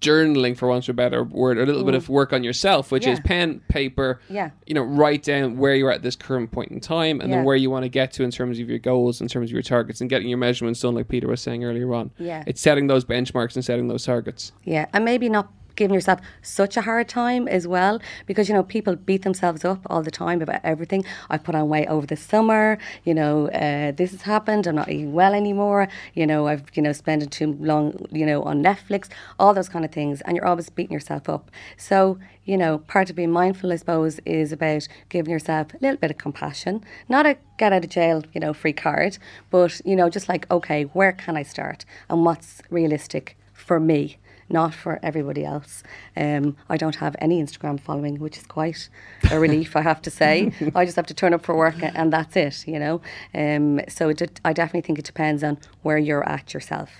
journaling 0.00 0.56
for 0.56 0.68
want 0.68 0.88
of 0.88 0.92
a 0.92 0.94
better 0.94 1.24
word, 1.24 1.58
a 1.58 1.66
little 1.66 1.82
mm. 1.82 1.86
bit 1.86 1.94
of 1.94 2.08
work 2.08 2.32
on 2.32 2.44
yourself, 2.44 2.92
which 2.92 3.06
yeah. 3.06 3.12
is 3.12 3.20
pen, 3.20 3.60
paper. 3.68 4.20
Yeah. 4.28 4.50
You 4.66 4.74
know, 4.74 4.82
write 4.82 5.22
down 5.22 5.56
where 5.56 5.74
you're 5.74 5.90
at 5.90 6.02
this 6.02 6.16
current 6.16 6.52
point 6.52 6.70
in 6.70 6.80
time, 6.80 7.20
and 7.20 7.30
yeah. 7.30 7.36
then 7.36 7.44
where 7.44 7.56
you 7.56 7.70
want 7.70 7.84
to 7.84 7.88
get 7.88 8.12
to 8.12 8.22
in 8.22 8.30
terms 8.30 8.58
of 8.58 8.68
your 8.68 8.78
goals, 8.78 9.20
in 9.20 9.28
terms 9.28 9.50
of 9.50 9.52
your 9.52 9.62
targets, 9.62 10.00
and 10.00 10.08
getting 10.08 10.28
your 10.28 10.38
measurements 10.38 10.80
done, 10.80 10.94
like 10.94 11.08
Peter 11.08 11.26
was 11.26 11.40
saying 11.40 11.64
earlier 11.64 11.92
on. 11.94 12.10
Yeah. 12.18 12.44
It's 12.46 12.60
setting 12.60 12.86
those 12.86 13.04
benchmarks 13.04 13.54
and 13.56 13.64
setting 13.64 13.88
those 13.88 14.04
targets. 14.04 14.52
Yeah, 14.64 14.86
and 14.92 15.04
maybe 15.04 15.28
not 15.28 15.52
giving 15.78 15.94
yourself 15.94 16.20
such 16.42 16.76
a 16.76 16.82
hard 16.82 17.08
time 17.08 17.46
as 17.48 17.64
well 17.74 17.94
because 18.26 18.48
you 18.48 18.54
know 18.54 18.64
people 18.76 18.94
beat 18.96 19.22
themselves 19.22 19.64
up 19.64 19.80
all 19.90 20.02
the 20.02 20.10
time 20.24 20.42
about 20.42 20.60
everything. 20.72 21.02
I 21.30 21.38
put 21.38 21.54
on 21.54 21.68
weight 21.68 21.86
over 21.86 22.06
the 22.06 22.16
summer 22.16 22.78
you 23.04 23.14
know 23.14 23.48
uh, 23.48 23.92
this 23.92 24.10
has 24.10 24.22
happened 24.22 24.66
i'm 24.66 24.74
not 24.74 24.88
eating 24.88 25.12
well 25.12 25.34
anymore 25.34 25.88
you 26.14 26.26
know 26.26 26.46
i've 26.48 26.64
you 26.74 26.82
know 26.82 26.92
spent 26.92 27.30
too 27.30 27.50
long 27.60 28.06
you 28.10 28.26
know 28.26 28.42
on 28.42 28.62
netflix 28.62 29.08
all 29.38 29.54
those 29.54 29.68
kind 29.68 29.84
of 29.84 29.92
things 29.92 30.20
and 30.22 30.36
you're 30.36 30.46
always 30.46 30.68
beating 30.70 30.92
yourself 30.92 31.28
up. 31.28 31.50
So 31.76 32.18
you 32.44 32.56
know 32.56 32.78
part 32.78 33.10
of 33.10 33.16
being 33.16 33.30
mindful 33.30 33.72
i 33.72 33.76
suppose 33.76 34.18
is 34.24 34.52
about 34.52 34.88
giving 35.10 35.30
yourself 35.30 35.74
a 35.74 35.78
little 35.82 35.98
bit 35.98 36.10
of 36.10 36.18
compassion 36.18 36.82
not 37.08 37.26
a 37.26 37.36
get 37.58 37.72
out 37.72 37.84
of 37.84 37.90
jail 37.90 38.24
you 38.32 38.40
know 38.40 38.54
free 38.54 38.72
card 38.72 39.18
but 39.50 39.80
you 39.84 39.94
know 39.94 40.08
just 40.08 40.28
like 40.28 40.50
okay 40.50 40.84
where 40.84 41.12
can 41.12 41.36
i 41.36 41.42
start 41.42 41.84
and 42.08 42.24
what's 42.24 42.62
realistic 42.70 43.36
for 43.52 43.78
me 43.78 44.16
not 44.50 44.74
for 44.74 44.98
everybody 45.02 45.44
else. 45.44 45.82
Um, 46.16 46.56
I 46.68 46.76
don't 46.76 46.96
have 46.96 47.16
any 47.18 47.42
Instagram 47.42 47.80
following, 47.80 48.18
which 48.18 48.38
is 48.38 48.46
quite 48.46 48.88
a 49.30 49.38
relief, 49.38 49.76
I 49.76 49.82
have 49.82 50.02
to 50.02 50.10
say. 50.10 50.52
I 50.74 50.84
just 50.84 50.96
have 50.96 51.06
to 51.06 51.14
turn 51.14 51.34
up 51.34 51.44
for 51.44 51.56
work 51.56 51.76
and 51.82 52.12
that's 52.12 52.36
it, 52.36 52.66
you 52.66 52.78
know. 52.78 53.00
Um, 53.34 53.80
so 53.88 54.08
it, 54.08 54.40
I 54.44 54.52
definitely 54.52 54.86
think 54.86 54.98
it 54.98 55.04
depends 55.04 55.42
on 55.44 55.58
where 55.82 55.98
you're 55.98 56.28
at 56.28 56.54
yourself. 56.54 56.90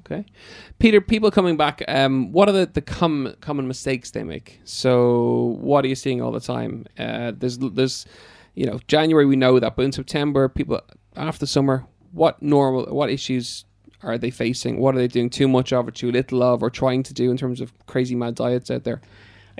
Okay, 0.00 0.24
Peter. 0.78 1.00
People 1.00 1.30
coming 1.30 1.56
back. 1.56 1.82
Um, 1.86 2.32
what 2.32 2.48
are 2.48 2.52
the 2.52 2.66
the 2.66 2.80
com- 2.80 3.34
common 3.40 3.68
mistakes 3.68 4.10
they 4.10 4.24
make? 4.24 4.60
So, 4.64 5.56
what 5.60 5.84
are 5.84 5.88
you 5.88 5.94
seeing 5.94 6.20
all 6.20 6.32
the 6.32 6.40
time? 6.40 6.86
Uh, 6.98 7.32
there's 7.36 7.58
there's, 7.58 8.06
you 8.54 8.66
know, 8.66 8.80
January 8.88 9.26
we 9.26 9.36
know 9.36 9.60
that, 9.60 9.76
but 9.76 9.84
in 9.84 9.92
September, 9.92 10.48
people 10.48 10.80
after 11.16 11.40
the 11.40 11.46
summer, 11.46 11.86
what 12.12 12.42
normal, 12.42 12.86
what 12.86 13.10
issues 13.10 13.64
are 14.02 14.18
they 14.18 14.30
facing? 14.30 14.78
What 14.78 14.94
are 14.94 14.98
they 14.98 15.08
doing 15.08 15.30
too 15.30 15.48
much 15.48 15.72
of 15.72 15.88
or 15.88 15.90
too 15.90 16.10
little 16.10 16.42
of 16.42 16.62
or 16.62 16.70
trying 16.70 17.02
to 17.04 17.14
do 17.14 17.30
in 17.30 17.36
terms 17.36 17.60
of 17.60 17.72
crazy 17.86 18.14
mad 18.14 18.34
diets 18.34 18.70
out 18.70 18.84
there? 18.84 19.00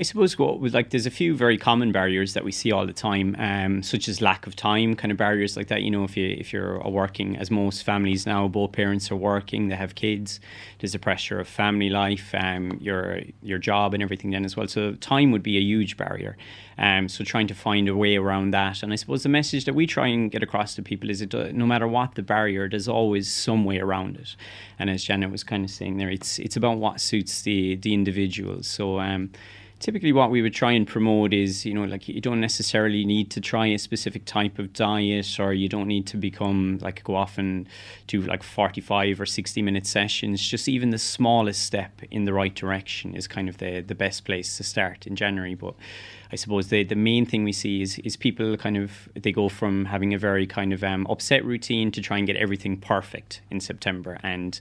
I 0.01 0.03
suppose 0.03 0.39
what 0.39 0.63
like 0.73 0.89
there's 0.89 1.05
a 1.05 1.11
few 1.11 1.35
very 1.37 1.59
common 1.59 1.93
barriers 1.93 2.33
that 2.33 2.43
we 2.43 2.53
see 2.53 2.73
all 2.73 2.87
the 2.87 2.93
time, 2.95 3.37
um, 3.39 3.83
such 3.83 4.09
as 4.09 4.23
lack 4.23 4.47
of 4.47 4.57
time, 4.57 4.97
kind 4.97 5.13
of 5.13 5.19
barriers 5.19 5.59
like 5.59 5.67
that. 5.67 5.83
You 5.83 5.91
know, 5.91 6.05
if 6.05 6.17
you 6.17 6.27
if 6.27 6.55
you're 6.55 6.81
working, 6.89 7.37
as 7.37 7.51
most 7.51 7.83
families 7.83 8.25
now, 8.25 8.49
both 8.49 8.73
parents 8.73 9.11
are 9.11 9.17
working, 9.17 9.69
they 9.69 9.77
have 9.77 9.95
kids. 9.95 10.41
There's 10.79 10.95
a 10.95 10.99
pressure 10.99 11.39
of 11.39 11.49
family 11.49 11.91
life, 11.91 12.35
um, 12.35 12.79
your 12.81 13.21
your 13.43 13.59
job, 13.59 13.93
and 13.93 14.03
everything 14.03 14.31
then 14.31 14.47
as 14.47 14.57
well. 14.57 14.67
So 14.69 14.95
time 14.95 15.33
would 15.33 15.43
be 15.43 15.59
a 15.59 15.61
huge 15.61 15.99
barrier. 15.99 16.39
Um, 16.79 17.07
so 17.11 17.23
trying 17.23 17.49
to 17.49 17.55
find 17.55 17.87
a 17.87 17.95
way 17.95 18.17
around 18.17 18.53
that, 18.53 18.83
and 18.83 18.95
I 18.95 18.97
suppose 18.97 19.23
the 19.23 19.29
message 19.29 19.67
that 19.67 19.75
we 19.75 19.87
try 19.87 20.07
and 20.07 20.31
get 20.31 20.43
across 20.43 20.75
to 20.77 20.83
people 20.83 21.11
is 21.11 21.19
that 21.19 21.55
no 21.55 21.67
matter 21.67 21.87
what 21.87 22.15
the 22.15 22.23
barrier, 22.23 22.71
there's 22.71 22.89
always 22.89 23.31
some 23.31 23.67
way 23.67 23.79
around 23.79 24.17
it. 24.17 24.35
And 24.79 24.89
as 24.89 25.05
Janet 25.05 25.31
was 25.31 25.45
kind 25.45 25.63
of 25.63 25.71
saying 25.71 25.99
there, 25.99 26.09
it's 26.09 26.39
it's 26.39 26.57
about 26.57 26.79
what 26.79 27.03
suits 27.03 27.43
the 27.43 27.77
the 27.77 27.93
individuals. 27.93 28.67
So. 28.67 28.99
Um, 28.99 29.33
typically 29.81 30.13
what 30.13 30.31
we 30.31 30.43
would 30.43 30.53
try 30.53 30.73
and 30.73 30.87
promote 30.87 31.33
is 31.33 31.65
you 31.65 31.75
know 31.75 31.85
like 31.85 32.07
you 32.07 32.21
don't 32.21 32.41
necessarily 32.41 33.05
need 33.05 33.31
to 33.31 33.41
try 33.41 33.67
a 33.67 33.79
specific 33.79 34.25
type 34.27 34.59
of 34.59 34.73
diet 34.73 35.41
or 35.41 35.53
you 35.53 35.69
don't 35.69 35.89
need 35.89 36.07
to 36.07 36.17
become 36.17 36.79
like 36.83 37.03
go 37.03 37.17
off 37.17 37.39
and 37.39 37.67
do 38.07 38.21
like 38.21 38.43
45 38.43 39.21
or 39.21 39.27
60 39.27 39.63
minute 39.63 39.87
sessions. 39.87 40.47
Just 40.47 40.69
even 40.69 40.91
the 40.91 40.99
smallest 40.99 41.63
step 41.63 42.03
in 42.11 42.27
the 42.27 42.33
right 42.33 42.55
direction 42.55 43.15
is 43.17 43.27
kind 43.27 43.49
of 43.49 43.59
the 43.59 43.81
the 43.81 43.95
best 43.95 44.25
place 44.25 44.57
to 44.59 44.63
start 44.63 45.07
in 45.07 45.17
January. 45.17 45.55
But 45.55 45.75
I 46.31 46.37
suppose 46.37 46.69
the 46.69 46.85
the 46.85 46.95
main 46.95 47.25
thing 47.25 47.45
we 47.45 47.53
see 47.53 47.81
is 47.81 47.99
is 48.01 48.17
people 48.17 48.57
kind 48.57 48.77
of 48.77 49.09
they 49.15 49.33
go 49.33 49.49
from 49.49 49.87
having 49.87 50.13
a 50.13 50.19
very 50.19 50.47
kind 50.47 50.73
of 50.73 50.85
um, 50.85 51.07
upset 51.09 51.45
routine 51.45 51.91
to 51.93 52.03
try 52.03 52.19
and 52.19 52.27
get 52.27 52.37
everything 52.37 52.77
perfect 52.77 53.41
in 53.51 53.61
September. 53.61 54.19
And 54.23 54.61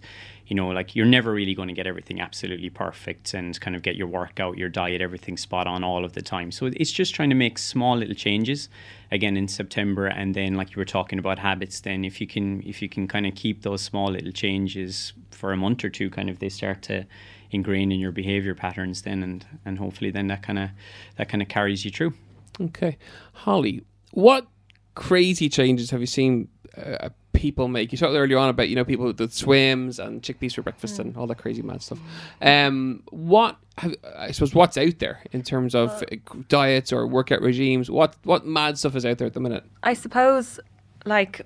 you 0.50 0.56
know, 0.56 0.68
like 0.70 0.96
you're 0.96 1.06
never 1.06 1.32
really 1.32 1.54
going 1.54 1.68
to 1.68 1.76
get 1.76 1.86
everything 1.86 2.20
absolutely 2.20 2.72
perfect 2.72 3.36
and 3.36 3.60
kind 3.62 3.76
of 3.76 3.84
get 3.84 3.96
your 3.96 4.08
workout, 4.08 4.58
your 4.58 4.68
diet, 4.68 5.00
everything 5.00 5.38
spot 5.38 5.68
on 5.68 5.84
all 5.84 6.04
of 6.04 6.14
the 6.14 6.24
time. 6.24 6.52
So 6.52 6.66
it's 6.66 6.92
just 6.92 7.14
trying 7.14 7.30
to 7.30 7.36
make 7.36 7.60
small 7.60 7.96
little 7.96 8.16
changes 8.16 8.68
again 9.12 9.38
in 9.38 9.48
September 9.48 10.08
and 10.08 10.36
then 10.36 10.56
like 10.56 10.72
you 10.72 10.78
were 10.78 10.86
talking 10.86 11.18
about 11.20 11.40
habits 11.40 11.80
then 11.82 12.06
if 12.06 12.22
you 12.22 12.28
can 12.28 12.62
if 12.62 12.80
you 12.82 12.88
can 12.88 13.08
kind 13.08 13.26
of 13.26 13.34
keep 13.34 13.64
those 13.64 13.82
small 13.82 14.12
little 14.12 14.32
changes 14.32 15.14
for 15.32 15.52
a 15.52 15.58
month 15.58 15.84
or 15.84 15.90
two 15.90 16.12
kind 16.12 16.30
of 16.30 16.38
they 16.38 16.50
start 16.50 16.84
to 16.84 17.04
ingrain 17.52 17.92
in 17.92 18.00
your 18.00 18.12
behavior 18.12 18.54
patterns 18.54 19.02
then 19.02 19.24
and 19.24 19.48
and 19.66 19.80
hopefully 19.80 20.12
then 20.12 20.28
that 20.28 20.44
kind 20.44 20.60
of 20.60 20.70
that 21.18 21.28
kind 21.28 21.42
of 21.42 21.48
carries 21.48 21.86
you 21.86 21.92
through. 21.92 22.14
Okay. 22.62 22.98
Holly, 23.34 23.84
what 24.12 24.46
crazy 24.96 25.50
changes 25.50 25.90
have 25.92 26.02
you 26.02 26.08
seen 26.08 26.50
uh, 26.78 27.10
people 27.34 27.68
make. 27.68 27.92
You 27.92 27.98
talked 27.98 28.14
earlier 28.14 28.38
on 28.38 28.50
about 28.50 28.70
you 28.70 28.76
know 28.76 28.86
people 28.86 29.12
that 29.14 29.34
swims 29.34 30.00
and 30.00 30.22
chickpeas 30.22 30.54
for 30.54 30.62
breakfast 30.62 30.96
mm. 30.96 31.00
and 31.00 31.18
all 31.18 31.28
that 31.28 31.38
crazy 31.38 31.62
mad 31.62 31.82
stuff. 31.82 32.00
Um, 32.42 33.04
what 33.10 33.58
have, 33.78 33.96
I 34.18 34.32
suppose 34.32 34.54
what's 34.54 34.78
out 34.78 35.00
there 35.00 35.22
in 35.32 35.44
terms 35.44 35.76
of 35.76 36.04
uh, 36.04 36.16
diets 36.48 36.92
or 36.92 37.08
workout 37.08 37.42
regimes? 37.42 37.90
What 37.90 38.16
what 38.24 38.46
mad 38.46 38.78
stuff 38.78 38.96
is 38.96 39.06
out 39.06 39.18
there 39.18 39.28
at 39.28 39.34
the 39.34 39.40
minute? 39.40 39.64
I 39.84 39.94
suppose 39.94 40.60
like 41.06 41.46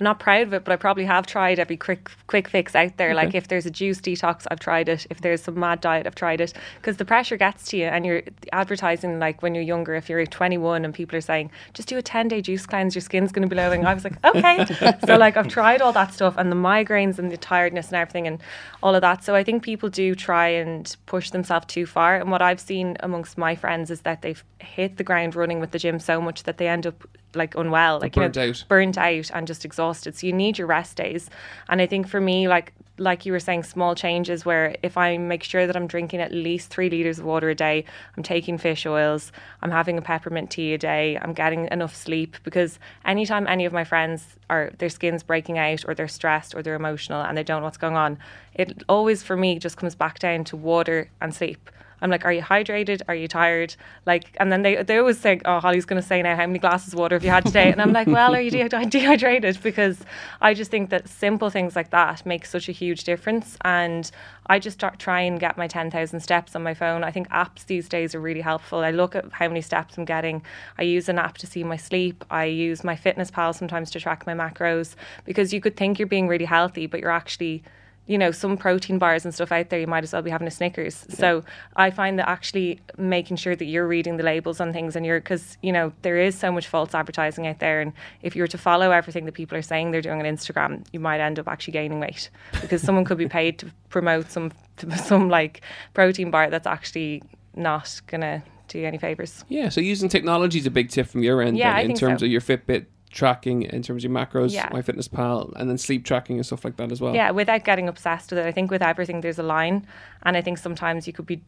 I'm 0.00 0.04
not 0.04 0.18
proud 0.18 0.42
of 0.42 0.52
it, 0.54 0.64
but 0.64 0.72
I 0.72 0.76
probably 0.76 1.04
have 1.04 1.24
tried 1.24 1.60
every 1.60 1.76
quick 1.76 2.10
quick 2.26 2.48
fix 2.48 2.74
out 2.74 2.96
there. 2.96 3.14
Like 3.14 3.32
if 3.32 3.46
there's 3.46 3.64
a 3.64 3.70
juice 3.70 4.00
detox, 4.00 4.44
I've 4.50 4.58
tried 4.58 4.88
it. 4.88 5.06
If 5.08 5.20
there's 5.20 5.42
some 5.42 5.58
mad 5.58 5.80
diet, 5.80 6.04
I've 6.04 6.16
tried 6.16 6.40
it. 6.40 6.52
Because 6.76 6.96
the 6.96 7.04
pressure 7.04 7.36
gets 7.36 7.68
to 7.68 7.76
you, 7.76 7.84
and 7.84 8.04
you're 8.04 8.22
advertising 8.52 9.20
like 9.20 9.40
when 9.40 9.54
you're 9.54 9.62
younger. 9.62 9.94
If 9.94 10.08
you're 10.08 10.26
21 10.26 10.84
and 10.84 10.92
people 10.92 11.16
are 11.16 11.20
saying 11.20 11.52
just 11.74 11.88
do 11.88 11.96
a 11.96 12.02
10 12.02 12.26
day 12.26 12.42
juice 12.42 12.66
cleanse, 12.66 12.96
your 12.96 13.02
skin's 13.02 13.30
going 13.30 13.42
to 13.42 13.48
be 13.48 13.54
glowing. 13.54 13.86
I 13.86 13.94
was 13.94 14.02
like, 14.02 14.22
okay. 14.24 14.66
so 15.06 15.16
like 15.16 15.36
I've 15.36 15.46
tried 15.46 15.80
all 15.80 15.92
that 15.92 16.12
stuff, 16.12 16.34
and 16.36 16.50
the 16.50 16.56
migraines 16.56 17.20
and 17.20 17.30
the 17.30 17.36
tiredness 17.36 17.86
and 17.86 17.96
everything, 17.96 18.26
and 18.26 18.42
all 18.82 18.96
of 18.96 19.00
that. 19.02 19.22
So 19.22 19.36
I 19.36 19.44
think 19.44 19.62
people 19.62 19.90
do 19.90 20.16
try 20.16 20.48
and 20.48 20.96
push 21.06 21.30
themselves 21.30 21.66
too 21.66 21.86
far. 21.86 22.16
And 22.16 22.32
what 22.32 22.42
I've 22.42 22.60
seen 22.60 22.96
amongst 22.98 23.38
my 23.38 23.54
friends 23.54 23.92
is 23.92 24.00
that 24.00 24.22
they've 24.22 24.42
hit 24.58 24.96
the 24.96 25.04
ground 25.04 25.36
running 25.36 25.60
with 25.60 25.70
the 25.70 25.78
gym 25.78 26.00
so 26.00 26.20
much 26.20 26.42
that 26.42 26.58
they 26.58 26.66
end 26.66 26.84
up 26.84 27.06
like 27.34 27.54
unwell, 27.54 28.00
like 28.00 28.14
burnt 28.14 28.36
you 28.36 28.42
know, 28.42 28.48
out. 28.48 28.64
burnt 28.68 28.98
out 28.98 29.30
and 29.32 29.46
just 29.46 29.64
exhausted. 29.64 30.16
So 30.16 30.26
you 30.26 30.32
need 30.32 30.58
your 30.58 30.66
rest 30.66 30.96
days. 30.96 31.30
And 31.68 31.80
I 31.80 31.86
think 31.86 32.08
for 32.08 32.20
me, 32.20 32.48
like 32.48 32.72
like 32.98 33.26
you 33.26 33.32
were 33.32 33.40
saying, 33.40 33.64
small 33.64 33.94
changes 33.94 34.44
where 34.44 34.76
if 34.82 34.96
I 34.96 35.16
make 35.16 35.42
sure 35.42 35.66
that 35.66 35.74
I'm 35.74 35.88
drinking 35.88 36.20
at 36.20 36.32
least 36.32 36.70
three 36.70 36.88
liters 36.88 37.18
of 37.18 37.24
water 37.24 37.50
a 37.50 37.54
day, 37.54 37.84
I'm 38.16 38.22
taking 38.22 38.56
fish 38.56 38.86
oils, 38.86 39.32
I'm 39.62 39.72
having 39.72 39.98
a 39.98 40.02
peppermint 40.02 40.50
tea 40.50 40.74
a 40.74 40.78
day, 40.78 41.18
I'm 41.20 41.32
getting 41.32 41.66
enough 41.72 41.94
sleep. 41.94 42.36
Because 42.44 42.78
anytime 43.04 43.46
any 43.48 43.64
of 43.64 43.72
my 43.72 43.84
friends 43.84 44.36
are 44.48 44.70
their 44.78 44.88
skin's 44.88 45.24
breaking 45.24 45.58
out 45.58 45.84
or 45.88 45.94
they're 45.94 46.06
stressed 46.06 46.54
or 46.54 46.62
they're 46.62 46.76
emotional 46.76 47.22
and 47.22 47.36
they 47.36 47.42
don't 47.42 47.60
know 47.60 47.64
what's 47.64 47.76
going 47.76 47.96
on, 47.96 48.18
it 48.54 48.84
always 48.88 49.22
for 49.22 49.36
me 49.36 49.58
just 49.58 49.76
comes 49.76 49.96
back 49.96 50.20
down 50.20 50.44
to 50.44 50.56
water 50.56 51.10
and 51.20 51.34
sleep. 51.34 51.70
I'm 52.04 52.10
like, 52.10 52.26
are 52.26 52.32
you 52.32 52.42
hydrated? 52.42 53.00
Are 53.08 53.14
you 53.14 53.26
tired? 53.26 53.74
Like, 54.04 54.36
and 54.38 54.52
then 54.52 54.60
they 54.60 54.82
they 54.82 54.98
always 54.98 55.18
say, 55.18 55.40
oh, 55.46 55.58
Holly's 55.58 55.86
going 55.86 56.00
to 56.00 56.06
say 56.06 56.20
now, 56.20 56.36
how 56.36 56.46
many 56.46 56.58
glasses 56.58 56.92
of 56.92 56.98
water 56.98 57.16
have 57.16 57.24
you 57.24 57.30
had 57.30 57.46
today? 57.46 57.72
And 57.72 57.80
I'm 57.80 57.94
like, 57.94 58.06
well, 58.06 58.34
are 58.34 58.40
you 58.42 58.50
de- 58.50 58.68
dehydrated? 58.90 59.58
Because 59.62 60.00
I 60.42 60.52
just 60.52 60.70
think 60.70 60.90
that 60.90 61.08
simple 61.08 61.48
things 61.48 61.74
like 61.74 61.88
that 61.90 62.26
make 62.26 62.44
such 62.44 62.68
a 62.68 62.72
huge 62.72 63.04
difference. 63.04 63.56
And 63.62 64.10
I 64.48 64.58
just 64.58 64.74
start, 64.78 64.98
try 64.98 65.22
and 65.22 65.40
get 65.40 65.56
my 65.56 65.66
10,000 65.66 66.20
steps 66.20 66.54
on 66.54 66.62
my 66.62 66.74
phone. 66.74 67.02
I 67.02 67.10
think 67.10 67.26
apps 67.30 67.64
these 67.64 67.88
days 67.88 68.14
are 68.14 68.20
really 68.20 68.42
helpful. 68.42 68.80
I 68.80 68.90
look 68.90 69.16
at 69.16 69.32
how 69.32 69.48
many 69.48 69.62
steps 69.62 69.96
I'm 69.96 70.04
getting. 70.04 70.42
I 70.76 70.82
use 70.82 71.08
an 71.08 71.18
app 71.18 71.38
to 71.38 71.46
see 71.46 71.64
my 71.64 71.78
sleep. 71.78 72.22
I 72.30 72.44
use 72.44 72.82
MyFitnessPal 72.82 73.54
sometimes 73.54 73.90
to 73.92 74.00
track 74.00 74.26
my 74.26 74.34
macros 74.34 74.94
because 75.24 75.54
you 75.54 75.60
could 75.62 75.78
think 75.78 75.98
you're 75.98 76.06
being 76.06 76.28
really 76.28 76.44
healthy, 76.44 76.86
but 76.86 77.00
you're 77.00 77.10
actually 77.10 77.62
you 78.06 78.18
know, 78.18 78.30
some 78.30 78.56
protein 78.56 78.98
bars 78.98 79.24
and 79.24 79.32
stuff 79.32 79.50
out 79.50 79.70
there, 79.70 79.80
you 79.80 79.86
might 79.86 80.04
as 80.04 80.12
well 80.12 80.22
be 80.22 80.30
having 80.30 80.46
a 80.46 80.50
Snickers. 80.50 81.06
Yeah. 81.08 81.16
So 81.16 81.44
I 81.76 81.90
find 81.90 82.18
that 82.18 82.28
actually 82.28 82.80
making 82.98 83.38
sure 83.38 83.56
that 83.56 83.64
you're 83.64 83.86
reading 83.86 84.18
the 84.18 84.22
labels 84.22 84.60
on 84.60 84.72
things 84.72 84.94
and 84.94 85.06
you're, 85.06 85.20
because, 85.20 85.56
you 85.62 85.72
know, 85.72 85.92
there 86.02 86.18
is 86.18 86.38
so 86.38 86.52
much 86.52 86.66
false 86.66 86.94
advertising 86.94 87.46
out 87.46 87.60
there. 87.60 87.80
And 87.80 87.92
if 88.22 88.36
you 88.36 88.42
were 88.42 88.48
to 88.48 88.58
follow 88.58 88.90
everything 88.90 89.24
that 89.24 89.32
people 89.32 89.56
are 89.56 89.62
saying 89.62 89.90
they're 89.90 90.02
doing 90.02 90.20
on 90.20 90.26
Instagram, 90.26 90.84
you 90.92 91.00
might 91.00 91.20
end 91.20 91.38
up 91.38 91.48
actually 91.48 91.72
gaining 91.72 92.00
weight 92.00 92.28
because 92.60 92.82
someone 92.82 93.04
could 93.04 93.18
be 93.18 93.28
paid 93.40 93.58
to 93.60 93.70
promote 93.88 94.30
some, 94.30 94.52
some 94.96 95.30
like 95.30 95.62
protein 95.94 96.30
bar 96.30 96.50
that's 96.50 96.66
actually 96.66 97.22
not 97.56 98.00
going 98.06 98.20
to 98.20 98.42
do 98.68 98.78
you 98.78 98.86
any 98.86 98.98
favors. 98.98 99.44
Yeah, 99.48 99.68
so 99.68 99.80
using 99.80 100.08
technology 100.08 100.58
is 100.58 100.66
a 100.66 100.70
big 100.70 100.90
tip 100.90 101.06
from 101.06 101.22
your 101.22 101.42
end 101.42 101.56
yeah, 101.56 101.80
then, 101.80 101.90
in 101.90 101.96
terms 101.96 102.20
so. 102.20 102.26
of 102.26 102.32
your 102.32 102.40
Fitbit 102.40 102.86
tracking 103.14 103.62
in 103.62 103.82
terms 103.82 104.04
of 104.04 104.10
macros, 104.10 104.52
yeah. 104.52 104.68
MyFitnessPal, 104.70 105.52
and 105.56 105.70
then 105.70 105.78
sleep 105.78 106.04
tracking 106.04 106.36
and 106.36 106.44
stuff 106.44 106.64
like 106.64 106.76
that 106.76 106.90
as 106.90 107.00
well. 107.00 107.14
Yeah, 107.14 107.30
without 107.30 107.64
getting 107.64 107.88
obsessed 107.88 108.30
with 108.30 108.40
it. 108.40 108.46
I 108.46 108.52
think 108.52 108.70
with 108.70 108.82
everything 108.82 109.20
there's 109.20 109.38
a 109.38 109.44
line, 109.44 109.86
and 110.24 110.36
I 110.36 110.42
think 110.42 110.58
sometimes 110.58 111.06
you 111.06 111.12
could 111.12 111.26
be 111.26 111.40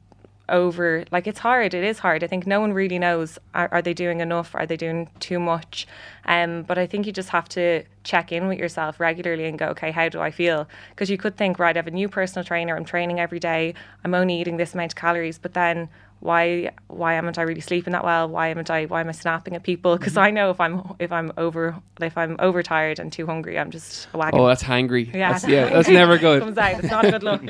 over 0.49 1.05
like 1.11 1.27
it's 1.27 1.41
hard 1.41 1.75
it 1.75 1.83
is 1.83 1.99
hard 1.99 2.23
i 2.23 2.27
think 2.29 2.47
no 2.47 2.61
one 2.61 2.73
really 2.73 3.01
knows 3.01 3.37
are, 3.53 3.69
are 3.73 3.83
they 3.83 3.93
doing 3.93 4.21
enough 4.21 4.55
are 4.55 4.65
they 4.65 4.77
doing 4.77 5.11
too 5.19 5.41
much 5.41 5.89
um, 6.27 6.63
but 6.63 6.79
i 6.79 6.87
think 6.87 7.05
you 7.05 7.13
just 7.13 7.31
have 7.31 7.49
to 7.49 7.83
check 8.05 8.31
in 8.31 8.47
with 8.47 8.57
yourself 8.57 9.01
regularly 9.01 9.47
and 9.47 9.59
go 9.59 9.67
okay 9.67 9.91
how 9.91 10.09
do 10.09 10.21
i 10.21 10.31
feel 10.31 10.69
because 10.91 11.11
you 11.11 11.19
could 11.19 11.37
think 11.37 11.59
right 11.59 11.77
i 11.77 11.79
have 11.79 11.89
a 11.89 11.91
new 11.91 12.09
personal 12.09 12.45
trainer 12.45 12.77
i'm 12.77 12.85
training 12.85 13.19
every 13.19 13.41
day 13.41 13.75
i'm 14.05 14.15
only 14.15 14.41
eating 14.41 14.57
this 14.57 14.73
amount 14.73 14.93
of 14.93 14.97
calories 14.97 15.37
but 15.37 15.55
then 15.55 15.89
why 16.21 16.71
why 16.89 17.15
haven't 17.15 17.39
I 17.39 17.43
really 17.43 17.61
sleeping 17.61 17.93
that 17.93 18.05
well? 18.05 18.29
Why 18.29 18.49
haven't 18.49 18.71
I 18.71 18.87
why 18.87 19.01
am 19.01 19.09
I 19.09 19.13
snapping 19.13 19.55
at 19.55 19.63
people? 19.63 19.97
Because 19.97 20.17
I 20.17 20.31
know 20.31 20.51
if 20.51 20.61
I'm 20.61 20.95
if 20.99 21.13
I'm 21.13 21.33
over 21.37 21.77
if 22.01 22.17
I'm 22.17 22.37
overtired 22.39 22.99
and 22.99 23.13
too 23.13 23.27
hungry, 23.27 23.59
I'm 23.59 23.71
just 23.71 24.09
a 24.13 24.19
wagon. 24.19 24.41
Oh, 24.41 24.47
that's 24.47 24.63
hangry. 24.63 25.13
Yeah, 25.13 25.33
that's, 25.33 25.47
yeah, 25.47 25.69
that's 25.69 25.89
never 25.89 26.19
good. 26.19 26.43
Comes 26.43 26.59
out. 26.59 26.85
It's 26.85 26.91
not 26.91 27.05
a 27.05 27.11
good 27.11 27.23
look. 27.23 27.43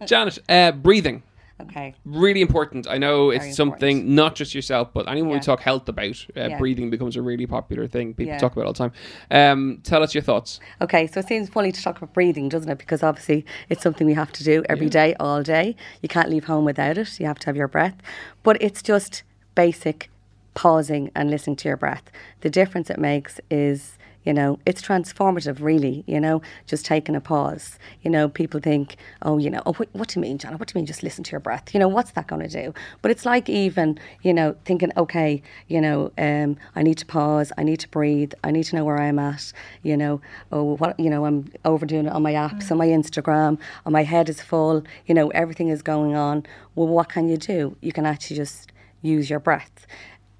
Janet, 0.06 0.38
uh, 0.48 0.72
breathing. 0.72 1.22
Okay. 1.60 1.94
Really 2.04 2.40
important. 2.40 2.86
I 2.88 2.98
know 2.98 3.30
it's 3.30 3.44
Very 3.44 3.52
something 3.52 3.96
important. 3.98 4.14
not 4.14 4.34
just 4.36 4.54
yourself, 4.54 4.90
but 4.94 5.08
anyone 5.08 5.32
we 5.32 5.40
talk 5.40 5.60
health 5.60 5.88
about, 5.88 6.24
uh, 6.36 6.48
Yeah. 6.50 6.58
breathing 6.58 6.88
becomes 6.88 7.16
a 7.16 7.22
really 7.22 7.46
popular 7.46 7.88
thing. 7.88 8.14
People 8.14 8.32
Yeah. 8.34 8.38
talk 8.38 8.52
about 8.52 8.66
all 8.66 8.72
the 8.72 8.78
time. 8.78 8.92
Um, 9.30 9.80
tell 9.82 10.02
us 10.02 10.14
your 10.14 10.22
thoughts. 10.22 10.60
Okay, 10.80 11.08
so 11.08 11.18
it 11.20 11.26
seems 11.26 11.48
funny 11.48 11.72
to 11.72 11.82
talk 11.82 11.96
about 11.98 12.12
breathing, 12.14 12.48
doesn't 12.48 12.70
it? 12.70 12.78
Because 12.78 13.02
obviously 13.02 13.44
it's 13.68 13.82
something 13.82 14.06
we 14.06 14.14
have 14.14 14.30
to 14.32 14.44
do 14.44 14.62
every 14.68 14.88
day, 14.88 15.14
all 15.18 15.42
day. 15.42 15.74
You 16.00 16.08
can't 16.08 16.30
leave 16.30 16.44
home 16.44 16.64
without 16.64 16.96
it. 16.96 17.18
You 17.18 17.26
have 17.26 17.40
to 17.40 17.46
have 17.46 17.56
your 17.56 17.68
breath. 17.68 17.96
But 18.44 18.56
it's 18.62 18.80
just 18.80 19.24
basic 19.56 20.10
pausing 20.54 21.10
and 21.16 21.28
listening 21.30 21.56
to 21.56 21.68
your 21.68 21.76
breath. 21.76 22.04
The 22.40 22.50
difference 22.50 22.88
it 22.88 22.98
makes 22.98 23.40
is, 23.50 23.97
you 24.28 24.34
know, 24.34 24.58
it's 24.66 24.82
transformative, 24.82 25.62
really, 25.62 26.04
you 26.06 26.20
know, 26.20 26.42
just 26.66 26.84
taking 26.84 27.16
a 27.16 27.20
pause. 27.20 27.78
You 28.02 28.10
know, 28.10 28.28
people 28.28 28.60
think, 28.60 28.96
oh, 29.22 29.38
you 29.38 29.48
know, 29.48 29.62
oh, 29.64 29.72
what, 29.72 29.88
what 29.94 30.08
do 30.08 30.20
you 30.20 30.20
mean, 30.20 30.36
John? 30.36 30.58
What 30.58 30.68
do 30.68 30.72
you 30.74 30.80
mean 30.80 30.84
just 30.84 31.02
listen 31.02 31.24
to 31.24 31.30
your 31.32 31.40
breath? 31.40 31.72
You 31.72 31.80
know, 31.80 31.88
what's 31.88 32.10
that 32.10 32.26
going 32.26 32.46
to 32.46 32.62
do? 32.62 32.74
But 33.00 33.10
it's 33.10 33.24
like 33.24 33.48
even, 33.48 33.98
you 34.20 34.34
know, 34.34 34.54
thinking, 34.66 34.92
okay, 34.98 35.42
you 35.68 35.80
know, 35.80 36.12
um, 36.18 36.58
I 36.76 36.82
need 36.82 36.98
to 36.98 37.06
pause, 37.06 37.52
I 37.56 37.62
need 37.62 37.80
to 37.80 37.88
breathe, 37.88 38.34
I 38.44 38.50
need 38.50 38.64
to 38.64 38.76
know 38.76 38.84
where 38.84 39.00
I'm 39.00 39.18
at, 39.18 39.50
you 39.82 39.96
know, 39.96 40.20
oh, 40.52 40.76
what, 40.76 41.00
you 41.00 41.08
know, 41.08 41.24
I'm 41.24 41.50
overdoing 41.64 42.04
it 42.04 42.12
on 42.12 42.22
my 42.22 42.34
apps, 42.34 42.70
on 42.70 42.76
my 42.76 42.88
Instagram, 42.88 43.58
on 43.86 43.94
my 43.94 44.02
head 44.02 44.28
is 44.28 44.42
full, 44.42 44.84
you 45.06 45.14
know, 45.14 45.28
everything 45.28 45.68
is 45.68 45.80
going 45.80 46.14
on. 46.14 46.44
Well, 46.74 46.88
what 46.88 47.08
can 47.08 47.30
you 47.30 47.38
do? 47.38 47.78
You 47.80 47.92
can 47.92 48.04
actually 48.04 48.36
just 48.36 48.72
use 49.00 49.30
your 49.30 49.40
breath 49.40 49.86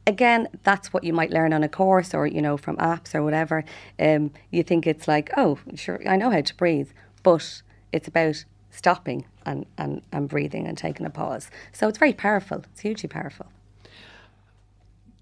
again, 0.09 0.49
that's 0.65 0.93
what 0.93 1.05
you 1.05 1.13
might 1.13 1.31
learn 1.31 1.53
on 1.53 1.63
a 1.63 1.69
course 1.69 2.15
or, 2.15 2.27
you 2.27 2.41
know, 2.41 2.57
from 2.57 2.77
apps 2.79 3.15
or 3.15 3.23
whatever. 3.23 3.63
Um, 4.01 4.33
you 4.51 4.63
think 4.63 4.87
it's 4.87 5.07
like, 5.07 5.31
oh, 5.37 5.59
sure, 5.75 6.01
I 6.09 6.17
know 6.17 6.31
how 6.31 6.41
to 6.41 6.57
breathe. 6.57 6.91
But 7.23 7.63
it's 7.93 8.09
about 8.09 8.45
stopping 8.71 9.27
and, 9.45 9.67
and, 9.77 10.03
and 10.11 10.29
breathing 10.29 10.67
and 10.67 10.77
taking 10.79 11.05
a 11.05 11.11
pause. 11.11 11.51
So 11.73 11.89
it's 11.89 11.99
very 11.99 12.15
powerful. 12.15 12.65
It's 12.73 12.81
hugely 12.81 13.09
powerful. 13.09 13.47